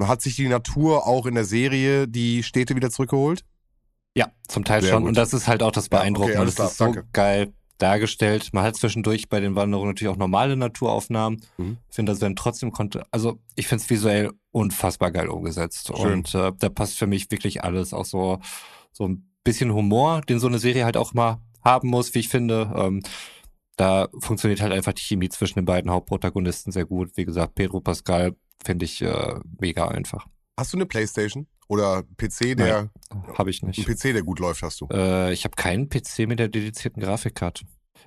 [0.02, 3.44] hat sich die Natur auch in der Serie die Städte wieder zurückgeholt?
[4.16, 5.04] Ja, zum Teil Sehr schon.
[5.04, 5.10] gut.
[5.10, 6.46] Und das ist halt auch das Ja, okay, Beeindruckende.
[6.56, 7.06] das ist so danke.
[7.14, 8.50] geil dargestellt.
[8.54, 11.42] Man hat zwischendurch bei den Wanderungen natürlich auch normale Naturaufnahmen.
[11.58, 11.78] Mhm.
[11.90, 13.06] Ich finde, das werden trotzdem konnte.
[13.12, 15.92] Also ich finde es visuell unfassbar geil umgesetzt.
[15.96, 16.14] Schön.
[16.14, 17.94] Und äh, da passt für mich wirklich alles.
[17.94, 18.40] Auch so,
[18.92, 22.30] so ein bisschen Humor, den so eine Serie halt auch mal haben muss, wie ich
[22.30, 22.74] finde.
[22.76, 23.02] Ähm,
[23.76, 27.12] da funktioniert halt einfach die Chemie zwischen den beiden Hauptprotagonisten sehr gut.
[27.16, 30.26] Wie gesagt, Pedro Pascal finde ich äh, mega einfach.
[30.58, 31.48] Hast du eine Playstation?
[31.68, 32.90] Oder PC, der
[33.38, 33.86] Habe ich ein nicht.
[33.86, 34.88] PC, der gut läuft, hast du?
[34.92, 37.66] Äh, ich habe keinen PC mit der dedizierten Grafikkarte.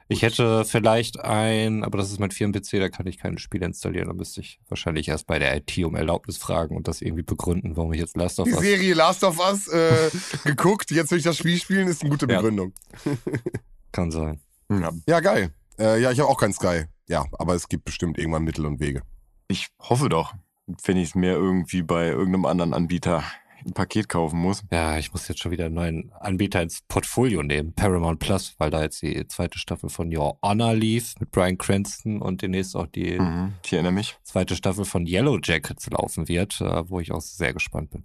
[0.08, 4.08] Ich hätte vielleicht ein, aber das ist mein Firmen-PC, da kann ich keine Spiele installieren.
[4.08, 7.76] Da müsste ich wahrscheinlich erst bei der IT um Erlaubnis fragen und das irgendwie begründen,
[7.76, 8.60] warum ich jetzt Last of Die Us.
[8.60, 10.10] Serie Last of Us äh,
[10.44, 12.38] geguckt, jetzt will ich das Spiel spielen, ist eine gute Ja.
[12.40, 12.72] Begründung.
[13.92, 14.40] Kann sein.
[14.68, 14.90] Ja.
[15.06, 15.54] Ja, geil.
[15.78, 16.84] Äh, ja, ich habe auch kein Sky.
[17.08, 19.02] Ja, aber es gibt bestimmt irgendwann Mittel und Wege.
[19.48, 20.34] Ich hoffe doch,
[20.84, 23.22] wenn ich es mir irgendwie bei irgendeinem anderen Anbieter
[23.64, 24.62] ein Paket kaufen muss.
[24.72, 28.70] Ja, ich muss jetzt schon wieder einen neuen Anbieter ins Portfolio nehmen, Paramount Plus, weil
[28.70, 32.86] da jetzt die zweite Staffel von Your Honor lief mit Brian Cranston und demnächst auch
[32.86, 33.54] die Mhm.
[34.22, 38.04] Zweite Staffel von Yellow Jackets laufen wird, äh, wo ich auch sehr gespannt bin.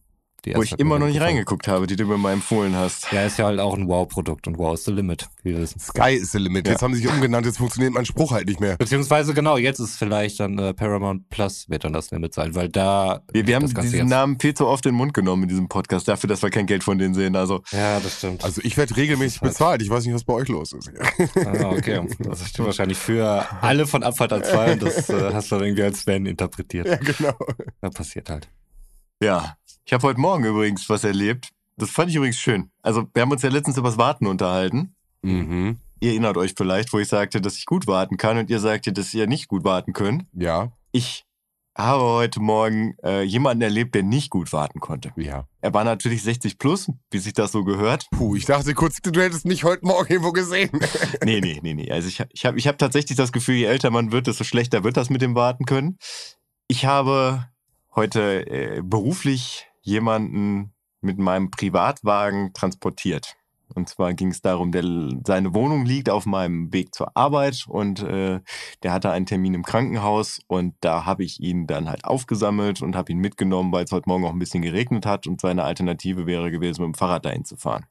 [0.54, 3.12] Wo ich immer noch nicht reingeguckt habe, die du mir mal empfohlen hast.
[3.12, 5.80] Ja, ist ja halt auch ein Wow-Produkt und Wow is the limit, wie wir wissen.
[5.80, 6.68] Sky is the limit.
[6.68, 6.74] Ja.
[6.74, 8.78] Jetzt haben sie sich umgenannt, jetzt funktioniert mein Spruch halt nicht mehr.
[8.78, 12.70] Beziehungsweise genau, jetzt ist vielleicht dann äh, Paramount Plus wird dann das Limit sein, weil
[12.70, 15.68] da Wir, wir haben diesen Namen viel zu oft in den Mund genommen in diesem
[15.68, 17.36] Podcast, dafür, dass wir kein Geld von denen sehen.
[17.36, 18.43] Also Ja, das stimmt.
[18.43, 19.82] Also ich werde regelmäßig ist bezahlt.
[19.82, 20.91] Ich weiß nicht, was bei euch los ist.
[21.46, 22.02] ah, okay.
[22.20, 25.66] Das stimmt wahrscheinlich für alle von Abfahrt als zwei und das äh, hast du dann
[25.66, 26.88] irgendwie als Fan interpretiert.
[26.88, 27.36] ja, genau.
[27.82, 28.48] Ja, passiert halt.
[29.26, 31.49] Ja, ich habe heute Morgen übrigens was erlebt.
[31.78, 32.71] Das fand ich übrigens schön.
[32.82, 34.95] Also wir haben uns ja letztens übers Warten unterhalten.
[35.21, 35.80] Mhm.
[35.99, 38.97] Ihr erinnert euch vielleicht, wo ich sagte, dass ich gut warten kann und ihr sagtet,
[38.97, 40.23] dass ihr nicht gut warten könnt.
[40.34, 41.26] Ja, Ich
[41.78, 45.11] habe heute Morgen äh, jemanden erlebt, der nicht gut warten konnte.
[45.17, 45.45] ja.
[45.59, 48.07] Er war natürlich 60 plus, wie sich das so gehört.
[48.11, 50.69] Puh, ich dachte kurz, du hättest mich heute Morgen irgendwo gesehen.
[51.26, 51.91] Nee, nee, nee, nee.
[51.91, 54.84] Also ich, ich habe ich hab tatsächlich das Gefühl, je älter man wird, desto schlechter
[54.86, 55.97] wird das mit dem Warten können.
[56.67, 57.45] Ich habe
[57.96, 63.38] heute äh, beruflich jemanden mit meinem Privatwagen transportiert.
[63.74, 64.84] Und zwar ging es darum, der,
[65.26, 68.41] seine Wohnung liegt auf meinem Weg zur Arbeit und äh,
[68.84, 72.96] der hatte einen Termin im Krankenhaus und da habe ich ihn dann halt aufgesammelt und
[72.96, 76.28] habe ihn mitgenommen, weil es heute Morgen auch ein bisschen geregnet hat und seine Alternative
[76.28, 77.86] wäre gewesen, mit dem Fahrrad dahin zu fahren.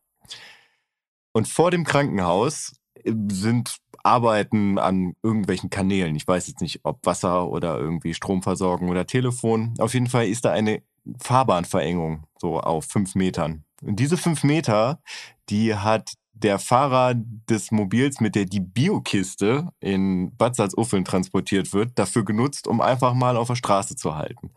[1.32, 6.14] Und vor dem Krankenhaus äh, sind Arbeiten an irgendwelchen Kanälen.
[6.14, 9.74] Ich weiß jetzt nicht, ob Wasser oder irgendwie Stromversorgung oder Telefon.
[9.78, 10.82] Auf jeden Fall ist da eine
[11.20, 13.64] Fahrbahnverengung, so auf fünf Metern.
[13.82, 15.00] Und diese fünf Meter,
[15.48, 21.98] die hat der Fahrer des Mobils, mit der die Biokiste in Bad Salzuffeln transportiert wird,
[21.98, 24.50] dafür genutzt, um einfach mal auf der Straße zu halten.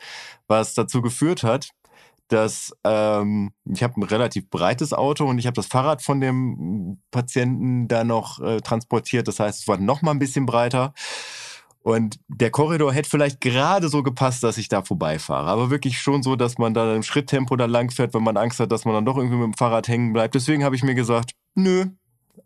[0.48, 1.70] Was dazu geführt hat,
[2.28, 7.02] dass ähm, ich habe ein relativ breites Auto und ich habe das Fahrrad von dem
[7.12, 9.28] Patienten da noch äh, transportiert.
[9.28, 10.94] Das heißt, es war noch mal ein bisschen breiter.
[11.88, 15.48] Und der Korridor hätte vielleicht gerade so gepasst, dass ich da vorbeifahre.
[15.48, 18.60] Aber wirklich schon so, dass man da im Schritttempo da lang fährt, wenn man Angst
[18.60, 20.36] hat, dass man dann doch irgendwie mit dem Fahrrad hängen bleibt.
[20.36, 21.86] Deswegen habe ich mir gesagt, nö.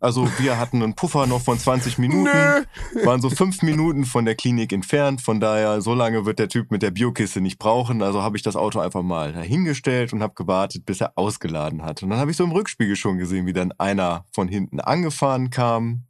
[0.02, 3.06] Also wir hatten einen Puffer noch von 20 Minuten, Nö.
[3.06, 5.22] waren so fünf Minuten von der Klinik entfernt.
[5.22, 8.02] Von daher, so lange wird der Typ mit der Biokiste nicht brauchen.
[8.02, 12.02] Also habe ich das Auto einfach mal dahingestellt und habe gewartet, bis er ausgeladen hat.
[12.02, 15.50] Und dann habe ich so im Rückspiegel schon gesehen, wie dann einer von hinten angefahren
[15.50, 16.02] kam,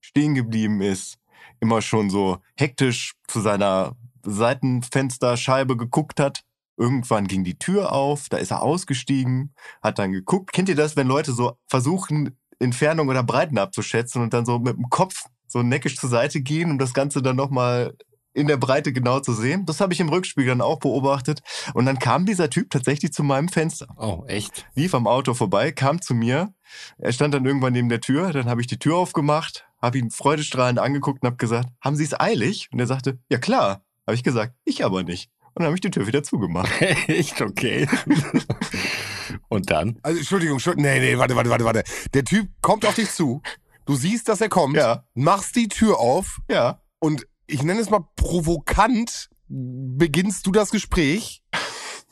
[0.00, 1.18] stehen geblieben ist,
[1.60, 6.40] immer schon so hektisch zu seiner Seitenfensterscheibe geguckt hat.
[6.78, 10.54] Irgendwann ging die Tür auf, da ist er ausgestiegen, hat dann geguckt.
[10.54, 14.76] Kennt ihr das, wenn Leute so versuchen, Entfernung oder Breiten abzuschätzen und dann so mit
[14.76, 17.94] dem Kopf so neckisch zur Seite gehen, um das Ganze dann nochmal
[18.32, 19.64] in der Breite genau zu sehen?
[19.64, 21.40] Das habe ich im Rückspiegel dann auch beobachtet.
[21.72, 24.66] Und dann kam dieser Typ tatsächlich zu meinem Fenster Oh, echt?
[24.74, 26.52] lief am Auto vorbei, kam zu mir.
[26.98, 28.32] Er stand dann irgendwann neben der Tür.
[28.32, 32.04] Dann habe ich die Tür aufgemacht, habe ihn freudestrahlend angeguckt und habe gesagt, haben Sie
[32.04, 32.68] es eilig?
[32.72, 33.82] Und er sagte, ja klar.
[34.06, 35.30] Habe ich gesagt, ich aber nicht.
[35.54, 36.70] Und dann habe ich die Tür wieder zugemacht.
[37.08, 37.40] echt?
[37.40, 37.88] Okay.
[39.48, 39.98] Und dann?
[40.02, 40.90] Also, Entschuldigung, Entschuldigung.
[40.90, 41.84] Nee, nee, warte, warte, warte, warte.
[42.14, 43.42] Der Typ kommt auf dich zu.
[43.84, 44.76] Du siehst, dass er kommt.
[44.76, 45.04] Ja.
[45.14, 51.42] Machst die Tür auf Ja, und ich nenne es mal provokant beginnst du das Gespräch,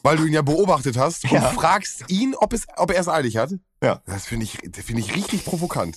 [0.05, 1.41] weil du ihn ja beobachtet hast und Ja.
[1.51, 3.53] fragst ihn, ob, es, ob er es eilig hat.
[3.83, 4.03] Ja.
[4.07, 5.97] Das finde ich, das finde ich richtig provokant.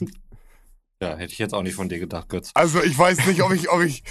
[1.00, 2.50] Ja, hätte ich jetzt auch nicht von dir gedacht, Götz.
[2.56, 4.04] Also ich weiß nicht, ob ich, ob ich.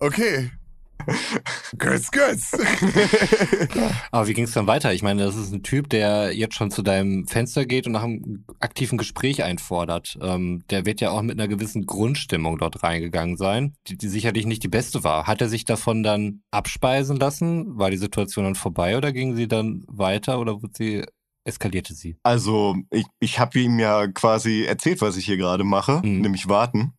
[0.00, 0.50] Okay.
[1.78, 2.52] Götz, Götz.
[4.10, 4.92] Aber wie ging es dann weiter?
[4.92, 8.02] Ich meine, das ist ein Typ, der jetzt schon zu deinem Fenster geht und nach
[8.02, 10.18] einem aktiven Gespräch einfordert.
[10.20, 14.46] Ähm, der wird ja auch mit einer gewissen Grundstimmung dort reingegangen sein, die, die sicherlich
[14.46, 15.26] nicht die beste war.
[15.26, 17.78] Hat er sich davon dann abspeisen lassen?
[17.78, 21.04] War die Situation dann vorbei oder ging sie dann weiter oder wurde sie,
[21.44, 22.16] eskalierte sie?
[22.22, 26.20] also ich, ich habe ihm ja quasi erzählt, was ich hier gerade mache, Mhm.
[26.20, 26.92] nämlich warten.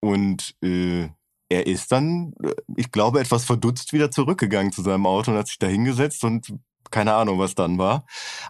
[0.00, 1.08] Und äh,
[1.48, 5.48] er ist dann, äh, ich glaube, etwas verdutzt wieder zurückgegangen zu seinem Auto und hat
[5.48, 6.54] sich da hingesetzt und
[6.90, 8.06] keine Ahnung, was dann war.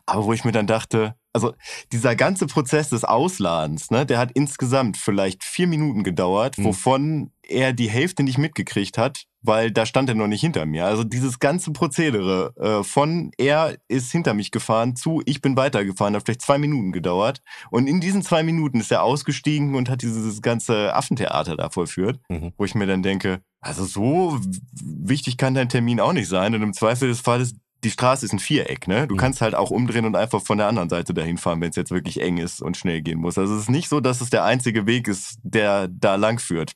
[0.06, 1.54] Aber wo ich mir dann dachte, also
[1.92, 6.64] dieser ganze Prozess des Ausladens, ne, der hat insgesamt vielleicht vier Minuten gedauert, Mhm.
[6.64, 10.86] wovon er die Hälfte nicht mitgekriegt hat, weil da stand er noch nicht hinter mir.
[10.86, 16.16] Also dieses ganze Prozedere äh, von er ist hinter mich gefahren zu ich bin weitergefahren,
[16.16, 17.40] hat vielleicht zwei Minuten gedauert.
[17.70, 22.18] Und in diesen zwei Minuten ist er ausgestiegen und hat dieses ganze Affentheater da vollführt,
[22.28, 22.52] Mhm.
[22.56, 24.38] wo ich mir dann denke, also so
[24.82, 26.54] wichtig kann dein Termin auch nicht sein.
[26.54, 29.06] Und im Zweifel des Falles, die Straße ist ein Viereck, ne?
[29.06, 29.18] Du Mhm.
[29.18, 31.90] kannst halt auch umdrehen und einfach von der anderen Seite dahin fahren, wenn es jetzt
[31.90, 33.36] wirklich eng ist und schnell gehen muss.
[33.36, 36.72] Also es ist nicht so, dass es der einzige Weg ist, der da lang führt.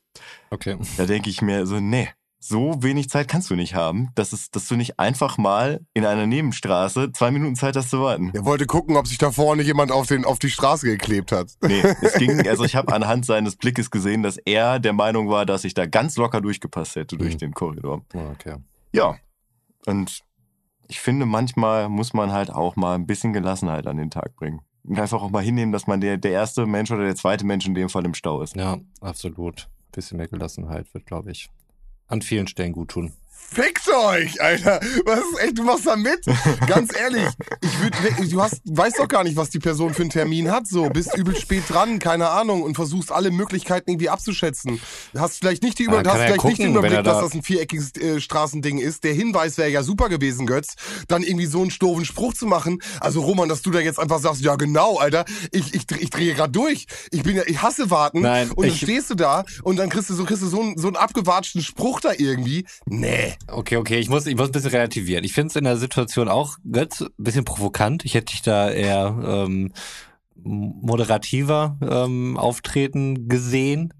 [0.51, 0.77] Okay.
[0.97, 2.09] Da denke ich mir so, nee,
[2.41, 6.05] so wenig Zeit kannst du nicht haben, dass, es, dass du nicht einfach mal in
[6.05, 8.31] einer Nebenstraße zwei Minuten Zeit hast zu warten.
[8.33, 11.51] Er wollte gucken, ob sich da vorne jemand auf, den, auf die Straße geklebt hat.
[11.61, 15.45] Nee, es ging, also ich habe anhand seines Blickes gesehen, dass er der Meinung war,
[15.45, 17.39] dass ich da ganz locker durchgepasst hätte durch Mhm.
[17.39, 18.05] den Korridor.
[18.13, 18.55] Oh, okay.
[18.93, 19.17] Ja,
[19.85, 20.21] und
[20.87, 24.61] ich finde, manchmal muss man halt auch mal ein bisschen Gelassenheit an den Tag bringen.
[24.83, 27.67] Und einfach auch mal hinnehmen, dass man der, der erste Mensch oder der zweite Mensch
[27.67, 28.55] in dem Fall im Stau ist.
[28.55, 29.69] Ja, absolut.
[29.91, 31.49] Bisschen mehr Gelassenheit wird, glaube ich,
[32.09, 33.13] an vielen Stellen gut tun.
[33.51, 34.79] Fickt euch, Alter.
[35.05, 36.19] Was ist echt, du machst da mit?
[36.67, 37.25] Ganz ehrlich,
[37.61, 40.67] ich würd, du hast, weißt doch gar nicht, was die Person für einen Termin hat,
[40.67, 40.87] so.
[40.89, 44.79] Bist übel spät dran, keine Ahnung, und versuchst alle Möglichkeiten irgendwie abzuschätzen.
[45.17, 47.23] Hast vielleicht nicht die, Über Ja, hast vielleicht nicht den gucken, Überblick, er da- dass
[47.23, 49.03] das ein viereckiges äh, Straßending ist.
[49.03, 50.75] Der Hinweis wäre ja super gewesen, Götz.
[51.07, 52.79] Dann irgendwie so einen doofen Spruch zu machen.
[52.99, 56.35] Also Roman, dass du da jetzt einfach sagst, ja genau, Alter, ich, ich, ich drehe
[56.35, 56.85] gerade durch.
[57.09, 58.21] Ich bin ja, ich hasse warten.
[58.21, 60.61] Nein, und dann ich- stehst du da und dann kriegst du so, kriegst du so
[60.61, 62.67] einen, so einen abgewatschten Spruch da irgendwie.
[62.85, 63.28] Nee.
[63.47, 65.23] Okay, okay, ich muss, ich muss ein bisschen relativieren.
[65.23, 68.05] Ich finde es in der Situation auch, Götz, ein bisschen provokant.
[68.05, 69.71] Ich hätte dich da eher ähm,
[70.43, 73.93] moderativer ähm, auftreten gesehen.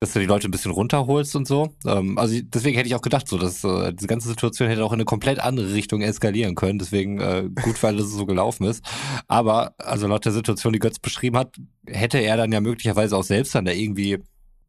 [0.00, 1.74] Dass du die Leute ein bisschen runterholst und so.
[1.84, 4.92] Ähm, also deswegen hätte ich auch gedacht, so dass äh, diese ganze Situation hätte auch
[4.92, 6.78] in eine komplett andere Richtung eskalieren können.
[6.78, 8.84] Deswegen äh, gut, weil es so gelaufen ist.
[9.26, 13.24] Aber also laut der Situation, die Götz beschrieben hat, hätte er dann ja möglicherweise auch
[13.24, 14.18] selbst dann da irgendwie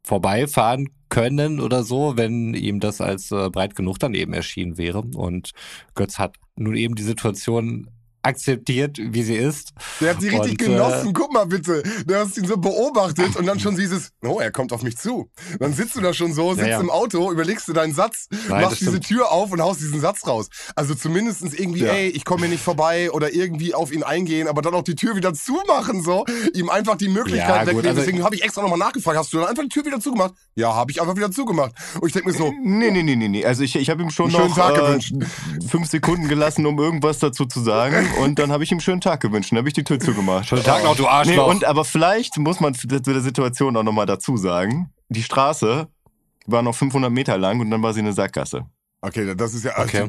[0.04, 5.00] vorbeifahren können oder so, wenn ihm das als äh, breit genug dann eben erschienen wäre.
[5.00, 5.52] Und
[5.94, 7.90] Götz hat nun eben die Situation
[8.22, 9.72] akzeptiert, wie sie ist.
[10.00, 11.12] Der hat sie richtig Und, äh, genossen.
[11.12, 11.82] Guck mal bitte.
[12.06, 15.30] Du hast ihn so beobachtet und dann schon dieses, oh, er kommt auf mich zu.
[15.58, 16.80] Dann sitzt du da schon so, sitzt ja.
[16.80, 19.00] im Auto, überlegst du deinen Satz, Nein, machst diese.
[19.00, 20.48] Tür auf und haust diesen Satz raus.
[20.76, 21.92] Also zumindestens irgendwie, Ja.
[21.92, 24.94] ey, ich komme hier nicht vorbei oder irgendwie auf ihn eingehen, aber dann auch die
[24.94, 26.26] Tür wieder zumachen, so.
[26.54, 27.86] Ihm einfach die Möglichkeit Ja, wegnehmen.
[27.86, 30.34] also- Deswegen habe ich extra nochmal nachgefragt, hast du dann einfach die Tür wieder zugemacht?
[30.54, 31.72] Ja, habe ich einfach wieder zugemacht.
[32.00, 33.44] Und ich denke mir so, Nee, nee, nee, nee, nee.
[33.44, 34.98] Also ich, ich habe ihm schon noch Tag äh,
[35.66, 38.06] fünf Sekunden gelassen, um irgendwas dazu zu sagen.
[38.18, 39.52] Und dann habe ich ihm einen schönen Tag gewünscht.
[39.52, 40.46] Dann habe ich die Tür zugemacht.
[40.48, 41.46] Schönen Tag noch, du Nee, Arschloch.
[41.48, 45.88] und aber vielleicht muss man zu der Situation auch nochmal dazu sagen, die Straße
[46.46, 48.66] war noch 500 Meter lang und dann war sie eine Sackgasse.
[49.02, 50.08] okay, das ist ja, Okay.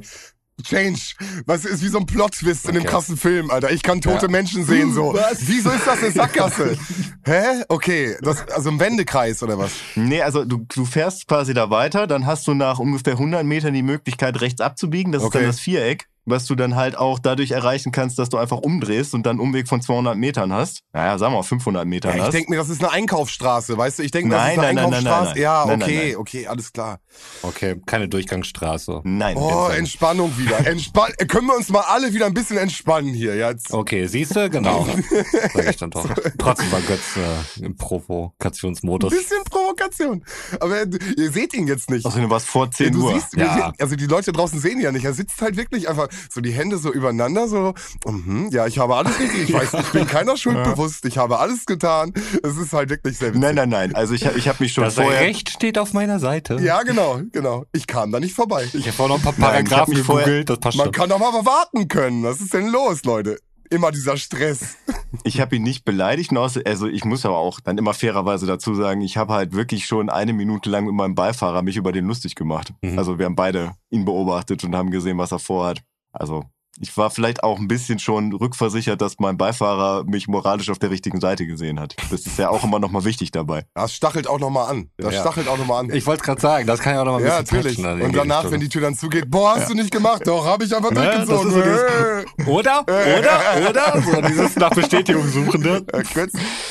[0.64, 0.99] Change.
[1.47, 2.89] Was ist wie so ein Plot-Twist in einem Okay.
[2.91, 3.72] krassen Film, Alter.
[3.72, 5.12] Ich kann tote Menschen sehen, so.
[5.39, 6.78] Wieso ist das eine Sackgasse?
[7.26, 7.64] Hä?
[7.68, 8.16] Okay.
[8.22, 9.72] Das, also ein Wendekreis oder was?
[9.95, 13.74] Nee, also du, du fährst quasi da weiter, dann hast du nach ungefähr 100 Metern
[13.74, 15.12] die Möglichkeit, rechts abzubiegen.
[15.12, 15.39] Das ist Okay.
[15.39, 19.14] dann das Viereck, was du dann halt auch dadurch erreichen kannst, dass du einfach umdrehst
[19.14, 20.82] und dann einen Umweg von 200 Metern hast.
[20.94, 24.00] Naja, sagen wir mal 500 Metern Ja, ich denke mir, das ist eine Einkaufsstraße, weißt
[24.00, 24.04] du?
[24.04, 25.26] Ich denke mir, das Nein, ist eine nein, nein, nein, Einkaufsstraße.
[25.26, 25.42] nein, nein.
[25.42, 26.16] Ja, okay, nein.
[26.18, 27.00] okay, alles klar.
[27.42, 29.02] Okay, keine Durchgangsstraße.
[29.04, 29.38] Nein.
[29.38, 29.70] Oh.
[29.70, 30.66] Entspannung wieder.
[30.68, 33.74] Entspann können wir uns mal alle wieder ein bisschen entspannen hier jetzt?
[33.74, 34.50] Okay, siehst du?
[34.50, 34.88] Genau.
[35.54, 36.08] Sag ich dann doch.
[36.38, 39.12] Trotzdem war Götz äh, im Provokationsmodus.
[39.12, 39.44] Bisschen
[39.76, 40.24] Provokation.
[40.60, 42.06] Aber du- ihr seht ihn jetzt nicht.
[42.06, 43.14] Außerdem war es vor 10 du Uhr.
[43.14, 43.72] siehst, Ja.
[43.80, 45.06] also die Leute draußen sehen ihn ja nicht.
[45.06, 47.74] Er sitzt halt wirklich einfach so die Hände so übereinander, so,
[48.06, 51.40] mhm, ja, ich habe alles richtig, ich weiß, ich bin keiner Schuld bewusst, ich habe
[51.40, 52.14] alles getan.
[52.44, 53.42] Es ist halt wirklich sehr witzig.
[53.42, 53.96] Nein, nein, nein.
[53.96, 55.22] Also ich, ich habe mich schon Das vorher.
[55.22, 56.58] Recht steht auf meiner Seite.
[56.62, 57.66] Ja, genau, genau.
[57.72, 58.68] Ich kam da nicht vorbei.
[58.74, 60.94] Ich habe vorhin noch ein paar ich Paragraphen mich vorher- gegoogelt, das passt Man schon.
[60.94, 62.24] kann doch mal warten können.
[62.24, 63.38] Was ist denn los, Leute?
[63.72, 64.78] Immer dieser Stress.
[65.24, 69.02] Ich habe ihn nicht beleidigt, also ich muss aber auch dann immer fairerweise dazu sagen,
[69.02, 72.36] ich habe halt wirklich schon eine Minute lang mit meinem Beifahrer mich über den lustig
[72.36, 72.74] gemacht.
[72.82, 73.00] Mhm.
[73.00, 75.82] Also wir haben beide ihn beobachtet und haben gesehen, was er vorhat.
[76.12, 76.44] Also
[76.82, 80.90] ich war vielleicht auch ein bisschen schon rückversichert, dass mein Beifahrer mich moralisch auf der
[80.90, 81.96] richtigen Seite gesehen hat.
[82.10, 83.66] Das ist ja auch immer noch mal wichtig dabei.
[83.76, 84.90] Das stachelt auch nochmal an.
[84.98, 85.22] Das Ja.
[85.22, 85.94] stachelt auch nochmal an.
[85.94, 87.80] Ich wollte gerade sagen, das kann ja auch noch mal ein ja, bisschen natürlich.
[87.80, 90.24] in Und danach, wenn die Tür dann zugeht, boah, hast du nicht gemacht.
[90.26, 91.52] Doch, habe ich einfach Ja, das durchgezogen.
[91.52, 92.82] so dieses- Oder?
[92.88, 93.70] Oder?
[93.70, 94.02] Oder?
[94.02, 95.86] So dieses nach Bestätigung suchende.
[95.94, 96.04] Äh,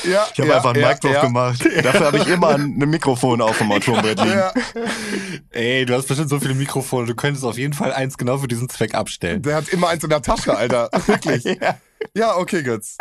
[0.09, 1.21] ja, Ich habe ja, einfach einen ja, Mic drauf ja.
[1.21, 1.63] gemacht.
[1.83, 4.31] Dafür habe ich immer ein ein Mikrofon auf dem Arturbrett liegen.
[4.37, 4.51] Ja,
[5.51, 8.47] Ey, du hast bestimmt so viele Mikrofone, du könntest auf jeden Fall eins genau für
[8.47, 9.41] diesen Zweck abstellen.
[9.41, 10.89] der hat immer eins in der Tasche, Alter.
[11.05, 11.43] Wirklich.
[11.43, 11.77] Ja.
[12.15, 12.97] Ja, okay, Götz.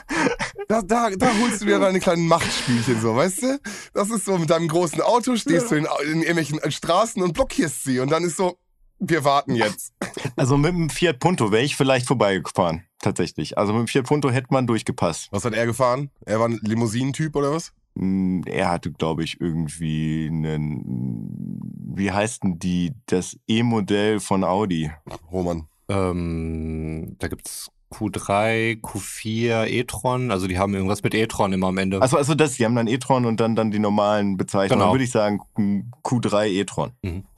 [0.69, 3.59] Da, da, da holst du dir deine kleinen Machtspielchen so, weißt du?
[3.95, 7.83] Das ist so, mit deinem großen Auto stehst du in, in irgendwelchen Straßen und blockierst
[7.85, 7.99] sie.
[8.01, 8.59] Und dann ist so,
[8.99, 9.95] wir warten jetzt.
[10.37, 12.85] Also mit dem Fiat Punto wäre ich vielleicht vorbeigefahren.
[13.01, 13.57] Tatsächlich.
[13.57, 15.29] Also mit dem Fiat Punto hätte man durchgepasst.
[15.31, 16.11] Was hat er gefahren?
[16.27, 17.73] Er war ein Limousinentyp oder was?
[17.95, 21.59] Mm, Er hatte, glaube ich, irgendwie einen,
[21.97, 24.91] wie heißt denn die, das E-Modell von Audi?
[25.33, 25.67] Roman.
[25.91, 32.01] Ähm, da gibt's Q3, Q4, e-tron, also die haben irgendwas mit e-tron immer am Ende.
[32.01, 34.79] Also, also das, die haben dann e-tron und dann, dann die normalen Bezeichnungen.
[34.79, 34.85] Genau.
[34.87, 36.93] Dann würde ich sagen mm, Q3 e-tron.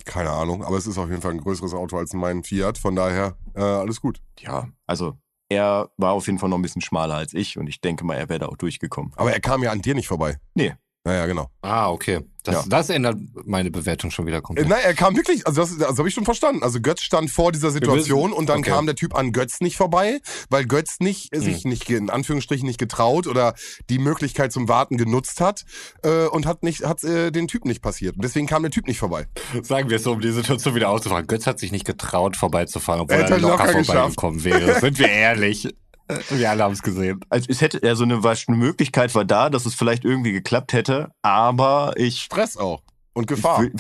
[0.05, 2.77] Keine Ahnung, aber es ist auf jeden Fall ein größeres Auto als mein Fiat.
[2.77, 4.21] Von daher, äh, alles gut.
[4.41, 5.15] Ja, also
[5.49, 8.15] er war auf jeden Fall noch ein bisschen schmaler als ich und ich denke mal,
[8.15, 9.13] er wäre da auch durchgekommen.
[9.17, 10.39] Aber er kam ja an dir nicht vorbei.
[10.55, 10.75] Nee.
[11.05, 11.49] Naja, genau.
[11.63, 12.21] ah, okay.
[12.45, 12.63] Das, Ja.
[12.69, 14.69] das ändert meine Bewertung schon wieder Äh, komplett.
[14.69, 16.63] Nein, er kam wirklich, also das, das habe ich schon verstanden.
[16.65, 18.71] Also Götz stand vor dieser Situation und dann okay.
[18.71, 22.11] kam der Typ an Götz nicht vorbei, weil Götz nicht, äh, sich nicht, ge- in
[22.11, 23.55] Anführungsstrichen nicht getraut oder
[23.91, 25.65] die Möglichkeit zum Warten genutzt hat
[26.05, 28.17] äh, und hat nicht, hat äh, den Typ nicht passiert.
[28.17, 29.27] Und deswegen kam der Typ nicht vorbei.
[29.63, 31.27] Sagen wir es so, um die Situation wieder auszufahren.
[31.29, 34.81] Götz hat sich nicht getraut, vorbeizufahren, obwohl Er er, locker, locker vorbeigekommen wäre.
[34.81, 35.69] Sind wir ehrlich.
[36.31, 37.21] Wir alle haben es gesehen.
[37.29, 41.11] Also es hätte, also eine, eine Möglichkeit war da, dass es vielleicht irgendwie geklappt hätte,
[41.23, 42.83] aber ich Stress auch.
[43.15, 43.61] Und Ich Gefahr.
[43.63, 43.73] will,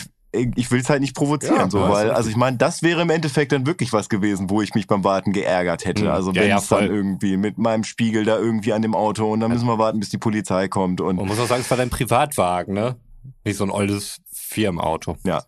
[0.57, 3.11] ich will es halt nicht provozieren, Ja, so, weil, also ich meine, das wäre im
[3.11, 6.05] Endeffekt dann wirklich was gewesen, wo ich mich beim Warten geärgert hätte.
[6.05, 6.09] Mhm.
[6.11, 9.30] Also Ja, wenn ja, es dann irgendwie mit meinem Spiegel da irgendwie an dem Auto
[9.30, 11.70] und dann müssen wir warten, bis die Polizei kommt und Man muss auch sagen, es
[11.70, 12.97] war dein Privatwagen, ne?
[13.45, 15.16] Nicht so ein oldes Firmenauto.
[15.24, 15.43] ja.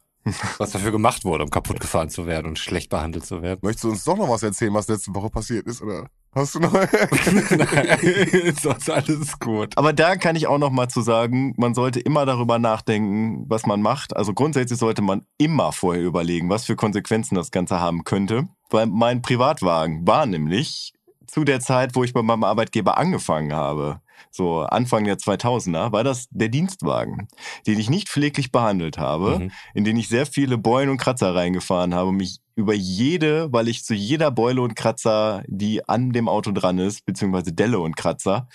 [0.57, 3.61] Was dafür gemacht wurde, um kaputt gefahren zu werden und schlecht behandelt zu werden.
[3.63, 5.83] Möchtest du uns doch noch was erzählen, was letzte Woche passiert ist?
[5.83, 6.73] Oder hast du noch?
[6.73, 9.77] Nein, sonst alles gut.
[9.77, 13.67] Aber da kann ich auch noch mal zu sagen, man sollte immer darüber nachdenken, was
[13.67, 14.17] man macht.
[14.17, 18.49] Also grundsätzlich sollte man immer vorher überlegen, was für Konsequenzen das Ganze haben könnte.
[18.71, 20.93] Weil mein Privatwagen war nämlich
[21.27, 26.05] zu der Zeit, wo ich bei meinem Arbeitgeber angefangen habe, so Anfang der 2000er, war
[26.05, 27.29] das der Dienstwagen,
[27.67, 29.51] den ich nicht pfleglich behandelt habe, Mhm.
[29.75, 33.85] in den ich sehr viele Beulen und Kratzer reingefahren habe, mich über jede, weil ich
[33.85, 38.49] zu jeder Beule und Kratzer, die an dem Auto dran ist, beziehungsweise Delle und Kratzer,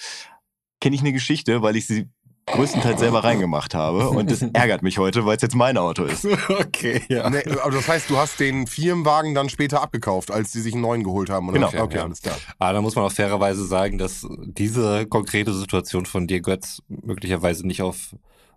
[0.82, 2.07] kenne ich eine Geschichte, weil ich sie
[2.48, 4.10] größtenteils selber reingemacht habe.
[4.10, 6.26] Und das ärgert mich heute, weil es jetzt mein Auto ist.
[6.50, 7.30] Okay, ja.
[7.30, 10.82] Nee, aber das heißt, du hast den Firmenwagen dann später abgekauft, als die sich einen
[10.82, 11.56] neuen geholt haben, oder?
[11.60, 11.68] Genau.
[11.70, 12.04] Okay, okay Ja.
[12.04, 12.36] alles klar.
[12.58, 17.68] Aber da muss man auch fairerweise sagen, dass diese konkrete Situation von dir, Götz, möglicherweise
[17.68, 18.16] nicht auf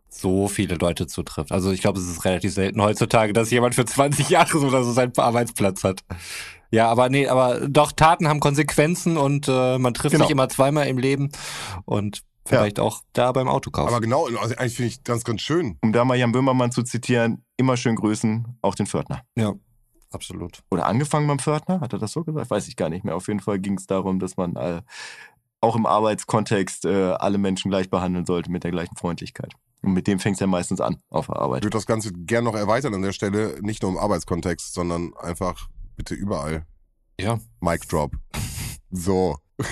[0.09, 1.53] so viele Leute zutrifft.
[1.53, 4.93] Also ich glaube, es ist relativ selten heutzutage, dass jemand für 20 Jahre oder so
[4.93, 6.01] seinen Arbeitsplatz hat.
[6.71, 10.25] Ja, aber nee, aber doch, Taten haben Konsequenzen und äh, man trifft Genau.
[10.25, 11.31] sich immer zweimal im Leben
[11.85, 13.89] und vielleicht auch da beim Autokauf.
[13.89, 15.79] Aber genau, also eigentlich finde ich ganz, ganz schön.
[15.83, 19.23] Um da mal Jan Böhmermann zu zitieren, immer schön grüßen, auch den Pförtner.
[19.37, 19.53] ja,
[20.11, 20.63] absolut.
[20.71, 22.51] Oder angefangen beim Pförtner, hat er das so gesagt?
[22.51, 23.17] Weiß ich gar nicht mehr.
[23.17, 24.83] Auf jeden Fall ging es darum, dass man äh,
[25.61, 29.53] auch im Arbeitskontext äh, alle Menschen gleich behandeln sollte mit der gleichen Freundlichkeit.
[29.83, 31.65] Und mit dem fängt es ja meistens an auf der Ich Arbeit.
[31.65, 35.69] würde das Ganze gern noch erweitern an der Stelle, nicht nur im Arbeitskontext, sondern einfach
[35.97, 36.67] bitte überall.
[37.21, 38.13] Ja, Mic Drop.
[38.91, 39.37] So.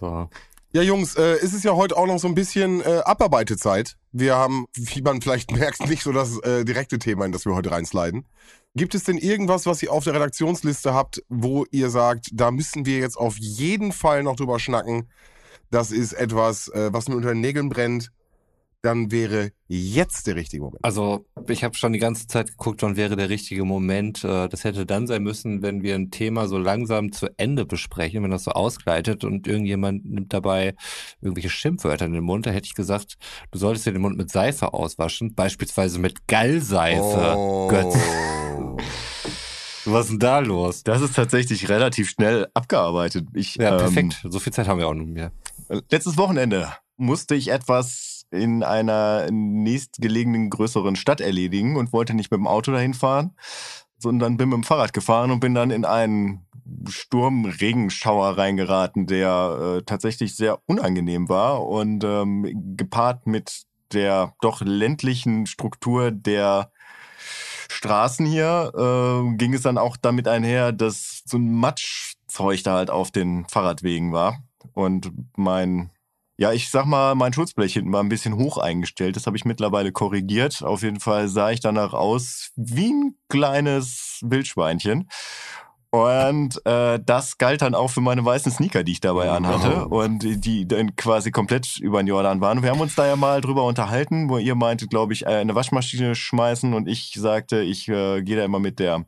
[0.00, 0.28] so.
[0.72, 3.96] Ja, Jungs, äh, ist es ja heute auch noch so ein bisschen äh, Abarbeitezeit.
[4.12, 7.56] Wir haben, wie man vielleicht merkt, nicht so das äh, direkte Thema, in das wir
[7.56, 8.24] heute reinsliden.
[8.76, 12.86] Gibt es denn irgendwas, was ihr auf der Redaktionsliste habt, wo ihr sagt, da müssen
[12.86, 15.10] wir jetzt auf jeden Fall noch drüber schnacken?
[15.72, 18.12] Das ist etwas, äh, was mir unter den Nägeln brennt.
[18.82, 20.82] Dann wäre jetzt der richtige Moment.
[20.82, 24.24] Also ich habe schon die ganze Zeit geguckt, wann wäre der richtige Moment.
[24.24, 28.22] Äh, Das hätte dann sein müssen, wenn wir ein Thema so langsam zu Ende besprechen,
[28.22, 30.74] wenn das so ausgleitet und irgendjemand nimmt dabei
[31.20, 32.46] irgendwelche Schimpfwörter in den Mund.
[32.46, 33.16] Da hätte ich gesagt,
[33.50, 37.34] du solltest dir den Mund mit Seife auswaschen, beispielsweise mit Gallseife.
[37.36, 37.68] Oh.
[37.68, 37.94] Götz.
[39.84, 40.82] Was ist denn da los?
[40.84, 43.26] Das ist tatsächlich relativ schnell abgearbeitet.
[43.34, 44.20] Ich, Ja, ähm, perfekt.
[44.28, 45.32] So viel Zeit haben wir auch nicht mehr.
[45.90, 52.38] Letztes Wochenende musste ich etwas in einer nächstgelegenen größeren Stadt erledigen und wollte nicht mit
[52.38, 53.32] dem Auto dahin fahren,
[53.98, 56.46] sondern bin mit dem Fahrrad gefahren und bin dann in einen
[56.88, 63.62] Sturmregenschauer reingeraten, der äh, tatsächlich sehr unangenehm war und ähm, gepaart mit
[63.92, 66.70] der doch ländlichen Struktur der
[67.68, 72.90] Straßen hier äh, ging es dann auch damit einher, dass so ein Matschzeug da halt
[72.90, 74.42] auf den Fahrradwegen war.
[74.72, 75.90] Und mein,
[76.40, 79.14] ja, ich sag mal, mein Schutzblech hinten war ein bisschen hoch eingestellt.
[79.14, 80.62] Das habe ich mittlerweile korrigiert.
[80.62, 85.06] Auf jeden Fall sah ich danach aus wie ein kleines Wildschweinchen.
[85.90, 90.22] Und äh, das galt dann auch für meine weißen Sneaker, die ich dabei anhatte und
[90.22, 92.62] die dann quasi komplett über den Jordan waren.
[92.62, 95.54] Wir haben uns da ja mal drüber unterhalten, wo ihr meintet, glaube ich, äh, eine
[95.54, 99.04] Waschmaschine schmeißen und ich sagte, ich äh, gehe da immer mit der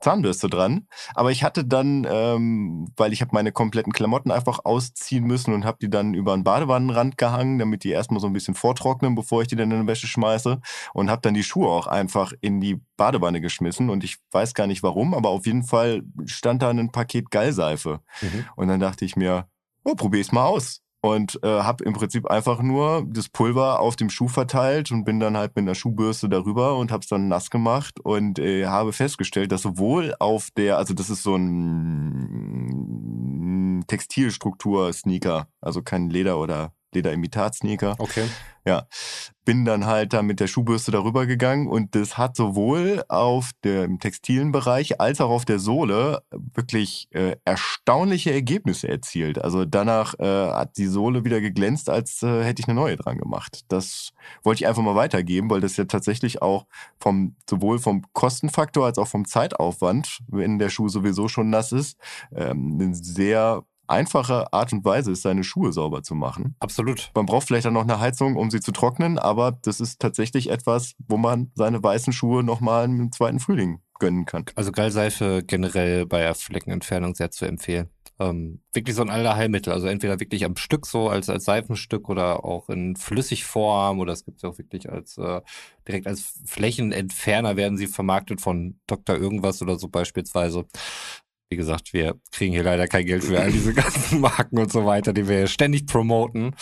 [0.00, 0.86] Zahnbürste dran.
[1.14, 5.64] Aber ich hatte dann, ähm, weil ich habe meine kompletten Klamotten einfach ausziehen müssen und
[5.64, 9.42] habe die dann über einen Badewannenrand gehangen, damit die erstmal so ein bisschen vortrocknen, bevor
[9.42, 10.60] ich die dann in die Wäsche schmeiße.
[10.94, 13.90] Und habe dann die Schuhe auch einfach in die Badewanne geschmissen.
[13.90, 18.00] Und ich weiß gar nicht warum, aber auf jeden Fall stand da ein Paket Gallseife.
[18.20, 18.46] Mhm.
[18.56, 19.46] Und dann dachte ich mir,
[19.84, 20.82] oh, probier's mal aus.
[21.02, 25.18] Und äh, habe im Prinzip einfach nur das Pulver auf dem Schuh verteilt und bin
[25.18, 28.92] dann halt mit einer Schuhbürste darüber und habe es dann nass gemacht und äh, habe
[28.92, 32.60] festgestellt, dass sowohl auf der, also das ist so ein
[33.86, 37.96] Textilstruktur-Sneaker, also kein Leder- oder Lederimitat-Sneaker.
[37.98, 38.24] Okay.
[38.66, 38.86] Ja,
[39.46, 43.98] bin dann halt da mit der Schuhbürste darüber gegangen und das hat sowohl auf dem
[43.98, 49.42] textilen Bereich als auch auf der Sohle wirklich äh, erstaunliche Ergebnisse erzielt.
[49.42, 53.16] Also danach äh, hat die Sohle wieder geglänzt, als äh, hätte ich eine neue dran
[53.16, 53.62] gemacht.
[53.68, 54.10] Das
[54.42, 56.66] wollte ich einfach mal weitergeben, weil das ja tatsächlich auch
[56.98, 61.96] vom sowohl vom Kostenfaktor als auch vom Zeitaufwand, wenn der Schuh sowieso schon nass ist,
[62.36, 66.56] ähm, eine sehr einfache Art und Weise ist, seine Schuhe sauber zu machen.
[66.60, 67.10] Absolut.
[67.14, 70.50] Man braucht vielleicht dann noch eine Heizung, um sie zu trocknen, aber das ist tatsächlich
[70.50, 74.46] etwas, wo man seine weißen Schuhe nochmal im zweiten Frühling gönnen kann.
[74.56, 77.90] Also Gallseife generell bei Fleckenentfernung sehr zu empfehlen.
[78.18, 79.72] Ähm, wirklich so ein Allerheilmittel.
[79.72, 84.24] Also entweder wirklich am Stück so als, als Seifenstück oder auch in Flüssigform oder es
[84.24, 85.40] gibt sie auch wirklich als äh,
[85.88, 89.16] direkt als Flächenentferner werden sie vermarktet von Dr.
[89.16, 90.66] Irgendwas oder so beispielsweise.
[91.50, 94.86] Wie gesagt, wir kriegen hier leider kein Geld für all diese ganzen Marken und so
[94.86, 96.54] weiter, die wir ständig promoten.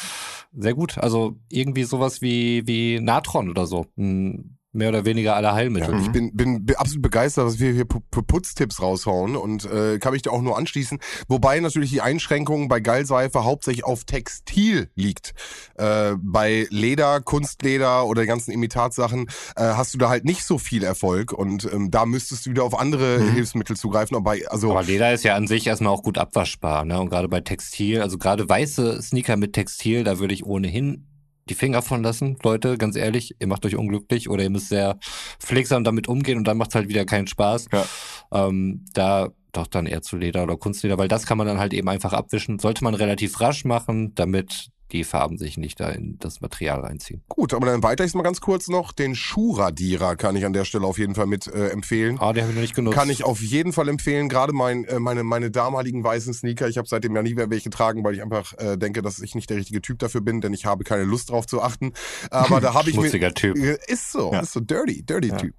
[0.56, 0.96] Sehr gut.
[0.98, 3.86] Also irgendwie sowas wie, wie Natron oder so.
[3.98, 5.94] Ein mehr oder weniger Allerheilmittel.
[5.94, 9.98] Ja, ich bin, bin, bin absolut begeistert, dass wir hier Pu- Putztipps raushauen und äh,
[9.98, 10.98] kann mich da auch nur anschließen.
[11.26, 15.32] Wobei natürlich die Einschränkung bei Gallseife hauptsächlich auf Textil liegt.
[15.76, 20.84] Äh, bei Leder, Kunstleder oder ganzen Imitatsachen äh, hast du da halt nicht so viel
[20.84, 23.32] Erfolg und ähm, da müsstest du wieder auf andere Mhm.
[23.32, 24.16] Hilfsmittel zugreifen.
[24.16, 27.00] Aber bei, also Aber Leder ist ja an sich erstmal auch gut abwaschbar, ne?
[27.00, 31.06] Und gerade bei Textil, also gerade weiße Sneaker mit Textil, da würde ich ohnehin
[31.50, 32.36] die Finger von lassen.
[32.42, 34.98] Leute, ganz ehrlich, ihr macht euch unglücklich oder ihr müsst sehr
[35.38, 37.68] pflegsam damit umgehen und dann macht es halt wieder keinen Spaß.
[37.72, 37.86] Ja.
[38.32, 41.72] Ähm, da doch dann eher zu Leder oder Kunstleder, weil das kann man dann halt
[41.72, 42.58] eben einfach abwischen.
[42.58, 47.22] Sollte man relativ rasch machen, damit die Farben sich nicht da in das Material reinziehen.
[47.28, 48.92] Gut, aber dann weiter ich mal ganz kurz noch.
[48.92, 52.18] Den Schuhradierer kann ich an der Stelle auf jeden Fall mit äh, empfehlen.
[52.20, 52.96] Ah, den habe ich noch nicht genutzt.
[52.96, 54.28] Kann ich auf jeden Fall empfehlen.
[54.28, 56.68] Gerade mein, äh, meine, meine damaligen weißen Sneaker.
[56.68, 59.34] Ich habe seitdem ja nie mehr welche getragen, weil ich einfach äh, denke, dass ich
[59.34, 61.92] nicht der richtige Typ dafür bin, denn ich habe keine Lust drauf zu achten.
[62.30, 63.02] Aber da habe ich mir.
[63.02, 63.56] Schmutziger Typ.
[63.58, 64.40] Äh, Ist so, Ja.
[64.40, 65.54] ist so dirty, dirty Typ.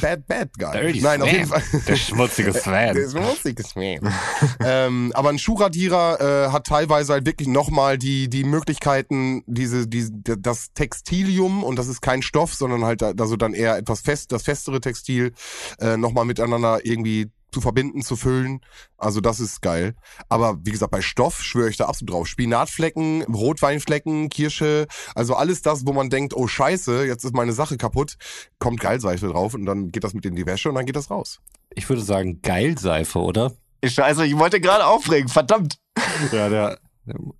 [0.00, 0.72] Bad, bad guy.
[0.72, 1.36] Dirty Nein, auf Swan.
[1.38, 1.62] jeden Fall.
[1.86, 2.94] Der schmutzige Swan.
[2.94, 4.12] Der schmutzige Swan.
[4.64, 10.08] ähm, aber ein Schuhradierer äh, hat teilweise halt wirklich nochmal die, die Möglichkeiten, diese, die,
[10.22, 14.44] das Textilium, und das ist kein Stoff, sondern halt also dann eher etwas fest, das
[14.44, 15.32] festere Textil,
[15.80, 18.60] äh, nochmal miteinander irgendwie zu verbinden, zu füllen.
[18.96, 19.96] Also das ist geil.
[20.28, 22.28] Aber wie gesagt, bei Stoff schwöre ich da absolut drauf.
[22.28, 27.76] Spinatflecken, Rotweinflecken, Kirsche, also alles das, wo man denkt, oh scheiße, jetzt ist meine Sache
[27.76, 28.18] kaputt,
[28.60, 31.10] kommt Geilseife drauf und dann geht das mit in die Wäsche und dann geht das
[31.10, 31.40] raus.
[31.74, 33.50] Ich würde sagen, Geilseife, oder?
[33.84, 35.78] Scheiße, ich wollte gerade aufregen, verdammt.
[36.30, 36.78] Ja, der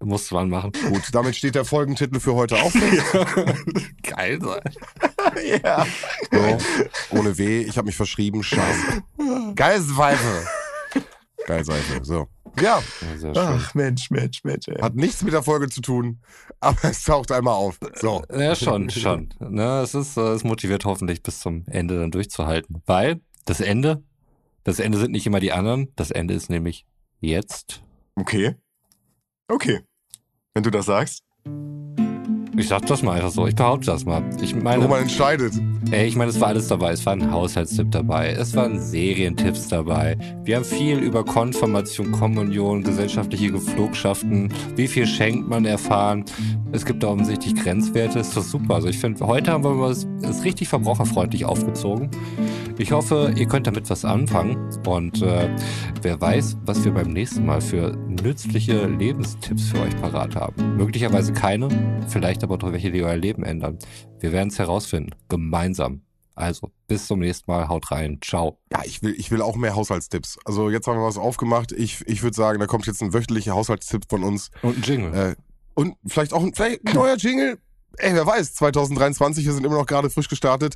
[0.00, 0.72] muss man machen.
[0.88, 3.02] Gut, damit steht der Folgentitel für heute auch fest.
[4.02, 4.70] Geilseife.
[5.62, 5.86] ja.
[6.30, 6.58] So,
[7.18, 9.02] ohne W, ich habe mich verschrieben, scheiße.
[9.54, 10.46] Geilseife.
[11.46, 12.26] Geilseife, so.
[12.60, 13.44] Ja, Ja, sehr schön.
[13.44, 14.68] Ach, Mensch, Mensch, Mensch.
[14.68, 14.80] Ey.
[14.80, 16.20] hat nichts mit der Folge zu tun,
[16.58, 17.78] aber es taucht einmal auf.
[17.94, 18.22] So.
[18.32, 19.28] Ja, schon, schon.
[19.38, 22.82] Ne, es ist, äh, es motiviert hoffentlich bis zum Ende dann durchzuhalten.
[22.86, 24.02] Weil das Ende,
[24.64, 25.92] das Ende sind nicht immer die anderen.
[25.96, 26.86] Das Ende ist nämlich
[27.20, 27.82] jetzt.
[28.16, 28.56] Okay.
[29.50, 29.80] Okay.
[30.54, 31.24] Wenn du das sagst.
[32.56, 33.46] Ich sag das mal einfach so.
[33.46, 34.22] Ich behaupte das mal.
[34.42, 35.54] Ich meine, Roman entscheidet.
[35.92, 36.92] ey, ich meine, es war alles dabei.
[36.92, 38.30] Es war ein Haushaltstipp dabei.
[38.30, 40.18] Es waren Serientipps dabei.
[40.44, 44.52] Wir haben viel über Konfirmation, Kommunion, gesellschaftliche Geflogschaften.
[44.74, 46.24] Wie viel schenkt man erfahren?
[46.72, 48.18] Es gibt da offensichtlich Grenzwerte.
[48.18, 48.74] Ist doch super.
[48.74, 52.10] Also ich finde, heute haben wir es richtig verbraucherfreundlich aufgezogen.
[52.78, 54.56] Ich hoffe, ihr könnt damit was anfangen.
[54.86, 55.48] Und äh,
[56.02, 60.76] wer weiß, was wir beim nächsten Mal für nützliche Lebenstipps für euch parat haben.
[60.76, 61.68] Möglicherweise keine,
[62.08, 63.78] vielleicht aber doch welche, die euer Leben ändern.
[64.18, 65.14] Wir werden es herausfinden.
[65.28, 66.02] Gemeinsam.
[66.34, 67.68] Also, bis zum nächsten Mal.
[67.68, 68.18] Haut rein.
[68.22, 68.58] Ciao.
[68.72, 70.38] Ja, ich will, ich will auch mehr Haushaltstipps.
[70.44, 71.72] Also jetzt haben wir was aufgemacht.
[71.72, 74.50] Ich, ich würde sagen, da kommt jetzt ein wöchentlicher Haushaltstipp von uns.
[74.62, 75.14] Und ein Jingle.
[75.14, 75.34] Äh,
[75.74, 77.58] und vielleicht auch ein, vielleicht ein neuer Jingle.
[77.98, 80.74] Ey, wer weiß, 2023, wir sind immer noch gerade frisch gestartet.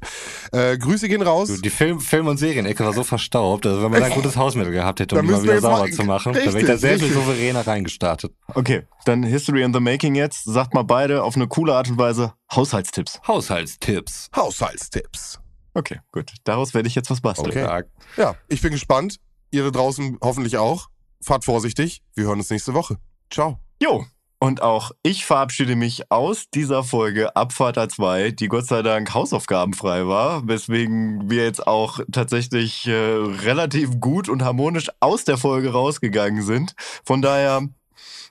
[0.53, 1.61] Äh, Grüße gehen raus.
[1.63, 4.73] Die Film, Film- und Serienecke war so verstaubt, also wenn man da ein gutes Hausmittel
[4.73, 6.77] gehabt hätte, um die mal wieder sauber mal- zu machen, dann wäre ich Richtig, da
[6.79, 7.23] sehr viel richtig.
[7.25, 8.33] souveräner reingestartet.
[8.55, 10.45] Okay, dann History in the Making jetzt.
[10.45, 13.21] Sagt mal beide auf eine coole Art und Weise Haushaltstipps.
[13.27, 14.29] Haushaltstipps.
[14.37, 15.41] Haushaltstipps.
[15.75, 16.31] Okay, gut.
[16.45, 17.49] Daraus werde ich jetzt was basteln.
[17.51, 17.83] Okay.
[18.17, 19.17] Ja, ich bin gespannt.
[19.51, 20.89] Ihr da draußen hoffentlich auch.
[21.23, 22.03] Fahrt vorsichtig.
[22.15, 22.97] Wir hören uns nächste Woche.
[23.31, 23.59] Ciao.
[23.83, 24.05] Jo.
[24.45, 30.07] Und auch ich verabschiede mich aus dieser Folge Abfahrt A2, die Gott sei Dank hausaufgabenfrei
[30.07, 36.43] war, weswegen wir jetzt auch tatsächlich äh, relativ gut und harmonisch aus der Folge rausgegangen
[36.43, 36.75] sind.
[37.07, 37.67] Von daher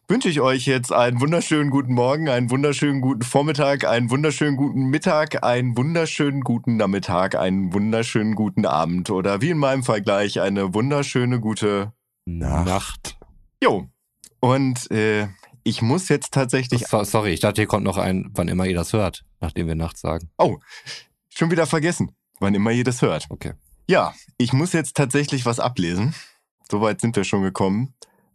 [0.07, 4.91] wünsche ich euch jetzt einen wunderschönen guten Morgen, einen wunderschönen guten Vormittag, einen wunderschönen guten
[4.91, 10.39] Mittag, einen wunderschönen guten Nachmittag, einen wunderschönen guten Abend oder wie in meinem Fall gleich
[10.39, 11.91] eine wunderschöne gute
[12.26, 12.68] Nacht.
[12.68, 13.18] Nacht.
[13.64, 13.88] Jo.
[14.41, 15.30] Und äh,
[15.64, 18.76] ich muss jetzt tatsächlich So, sorry, ich dachte, ihr kommt noch ein, wann immer ihr
[18.76, 20.30] das hört, nachdem wir nachts sagen.
[21.30, 23.26] schon wieder vergessen, wann immer ihr das hört.
[23.30, 23.53] Okay.
[23.88, 26.14] Ja, ich muss jetzt tatsächlich was ablesen.
[26.70, 27.93] Soweit sind wir schon gekommen.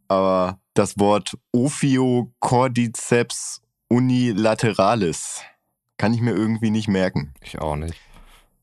[0.09, 5.43] Aber das Wort Ophiocordyceps unilateralis
[5.99, 7.35] kann ich mir irgendwie nicht merken.
[7.43, 7.95] Ich auch nicht.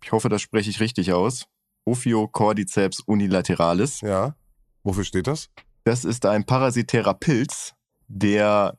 [0.03, 1.45] Ich hoffe, das spreche ich richtig aus.
[1.85, 4.01] Ophiocordyceps unilateralis.
[4.01, 4.35] Ja.
[4.83, 5.49] Wofür steht das?
[5.83, 7.74] Das ist ein parasitärer Pilz,
[8.07, 8.77] der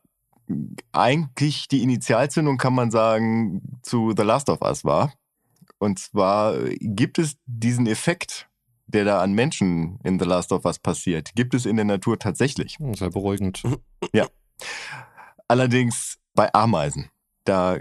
[0.92, 5.12] eigentlich die Initialzündung, kann man sagen, zu The Last of Us war.
[5.78, 8.48] Und zwar gibt es diesen Effekt,
[8.86, 12.18] der da an Menschen in The Last of Us passiert, gibt es in der Natur
[12.18, 12.78] tatsächlich.
[12.78, 13.62] Hm, Sehr beruhigend.
[15.48, 17.10] Allerdings bei Ameisen.
[17.44, 17.78] Da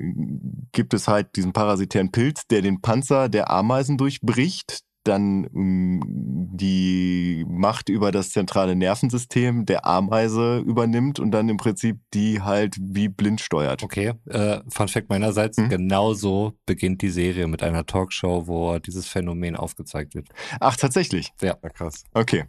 [0.71, 6.05] gibt es halt diesen parasitären Pilz, der den Panzer der Ameisen durchbricht, dann mh,
[6.57, 12.75] die Macht über das zentrale Nervensystem der Ameise übernimmt und dann im Prinzip die halt
[12.79, 13.83] wie blind steuert.
[13.83, 15.69] Okay, äh, Fun Fact meinerseits, Hm?
[15.69, 20.29] genau so beginnt die Serie mit einer Talkshow, wo dieses Phänomen aufgezeigt wird.
[20.59, 21.31] Ach, tatsächlich.
[21.41, 22.03] Ja, krass.
[22.13, 22.45] Okay.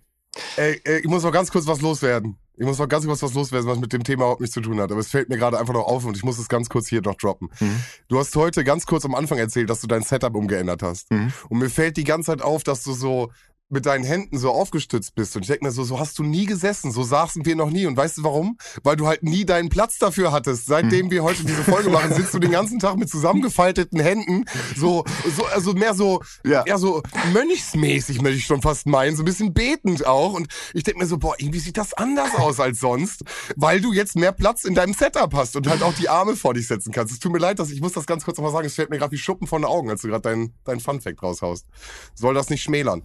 [0.57, 2.37] Ey, ey, ich muss noch ganz kurz was loswerden.
[2.59, 4.81] Ich muss noch ganz kurz was loswerden, was mit dem Thema überhaupt nichts zu tun
[4.81, 4.91] hat.
[4.91, 7.03] Aber es fällt mir gerade einfach noch auf und ich muss es ganz kurz hier
[7.03, 7.51] noch droppen.
[7.61, 7.83] Mhm.
[8.09, 11.11] Du hast heute ganz kurz am Anfang erzählt, dass du dein Setup umgeändert hast.
[11.11, 11.33] Mhm.
[11.49, 13.31] Und mir fällt die ganze Zeit auf, dass du so
[13.69, 15.35] mit deinen Händen so aufgestützt bist.
[15.35, 17.87] Und ich denke mir so, so hast du nie gesessen, so saßen wir noch nie.
[17.87, 18.59] Und weißt du warum?
[18.85, 20.67] Weil du halt nie deinen Platz dafür hattest.
[20.67, 24.45] Seitdem wir heute diese Folge machen, sitzt du den ganzen Tag mit zusammengefalteten Händen,
[24.77, 25.05] so,
[25.37, 26.63] so also mehr so, Ja.
[26.65, 27.03] eher so
[27.33, 30.35] mönchsmäßig, möchte ich schon fast meinen, so ein bisschen betend auch.
[30.35, 33.25] Und ich denke mir so, boah, irgendwie sieht das anders aus als sonst,
[33.57, 36.55] weil du jetzt mehr Platz in deinem Setup hast und halt auch die Arme vor
[36.55, 37.13] dich setzen kannst.
[37.13, 38.99] Es tut mir leid, dass ich muss das ganz kurz nochmal sagen, es fällt mir
[38.99, 41.67] gerade wie Schuppen von den Augen, als du gerade dein, dein Funfact raushaust.
[42.15, 43.03] Soll das nicht schmälern.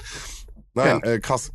[0.73, 1.11] Nein, Ja.
[1.11, 1.51] äh, krass.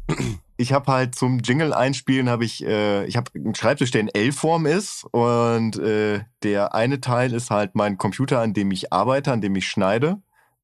[0.56, 4.08] ich habe halt zum Jingle einspielen habe ich äh, ich habe einen Schreibtisch, der in
[4.08, 9.32] L-Form ist und äh, der eine Teil ist halt mein Computer, an dem ich arbeite,
[9.32, 10.16] an dem ich schneide,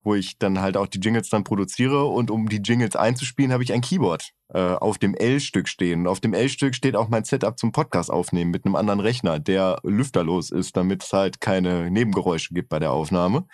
[0.02, 3.62] wo ich dann halt auch die Jingles dann produziere und um die Jingles einzuspielen, habe
[3.62, 6.00] ich ein Keyboard äh, auf dem L-Stück stehen.
[6.00, 9.38] Und auf dem L-Stück steht auch mein Setup zum Podcast aufnehmen mit einem anderen Rechner,
[9.38, 13.44] der lüfterlos ist, damit es halt keine Nebengeräusche gibt bei der Aufnahme.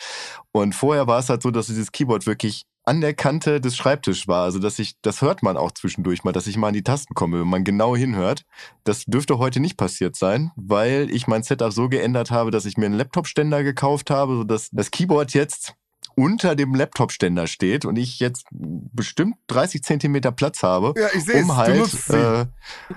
[0.53, 4.28] Und vorher war es halt so, dass dieses Keyboard wirklich an der Kante des Schreibtisches
[4.28, 4.45] war.
[4.45, 7.14] Also, dass ich, das hört man auch zwischendurch mal, dass ich mal an die Tasten
[7.14, 8.45] komme, wenn man genau hinhört.
[8.84, 12.78] Das dürfte heute nicht passiert sein, weil ich mein Setup so geändert habe, dass ich
[12.78, 15.74] mir einen Laptop-Ständer gekauft habe, sodass das Keyboard jetzt
[16.19, 21.49] unter dem Laptop-Ständer steht und ich jetzt bestimmt 30 Zentimeter Platz habe, Ja, ich um
[21.49, 22.16] Du halt nutzt sie.
[22.16, 22.47] äh,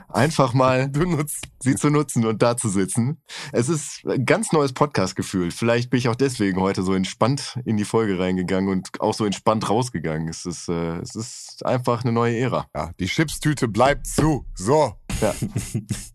[0.09, 1.45] einfach mal du nutzt.
[1.61, 3.21] sie zu nutzen und da zu sitzen.
[3.51, 5.51] Es ist ein ganz neues Podcast-Gefühl.
[5.51, 9.25] Vielleicht bin ich auch deswegen heute so entspannt in die Folge reingegangen und auch so
[9.25, 10.27] entspannt rausgegangen.
[10.27, 12.65] Es ist, äh, es ist einfach eine neue Ära.
[12.75, 14.45] Ja, die Chipstüte bleibt zu.
[14.55, 15.35] So, Ja.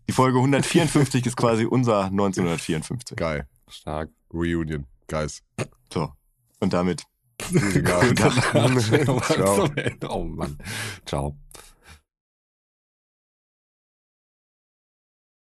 [0.09, 3.15] Die Folge 154 ist quasi unser 1954.
[3.17, 3.47] geil.
[3.69, 4.09] Stark.
[4.33, 4.85] Reunion.
[5.07, 5.41] Guys.
[5.93, 6.11] So.
[6.59, 7.03] Und damit
[7.75, 8.09] Egal.
[8.09, 9.23] Gute Nacht.
[9.25, 9.69] Ciao.
[10.09, 10.57] Oh Mann.
[11.05, 11.35] Ciao.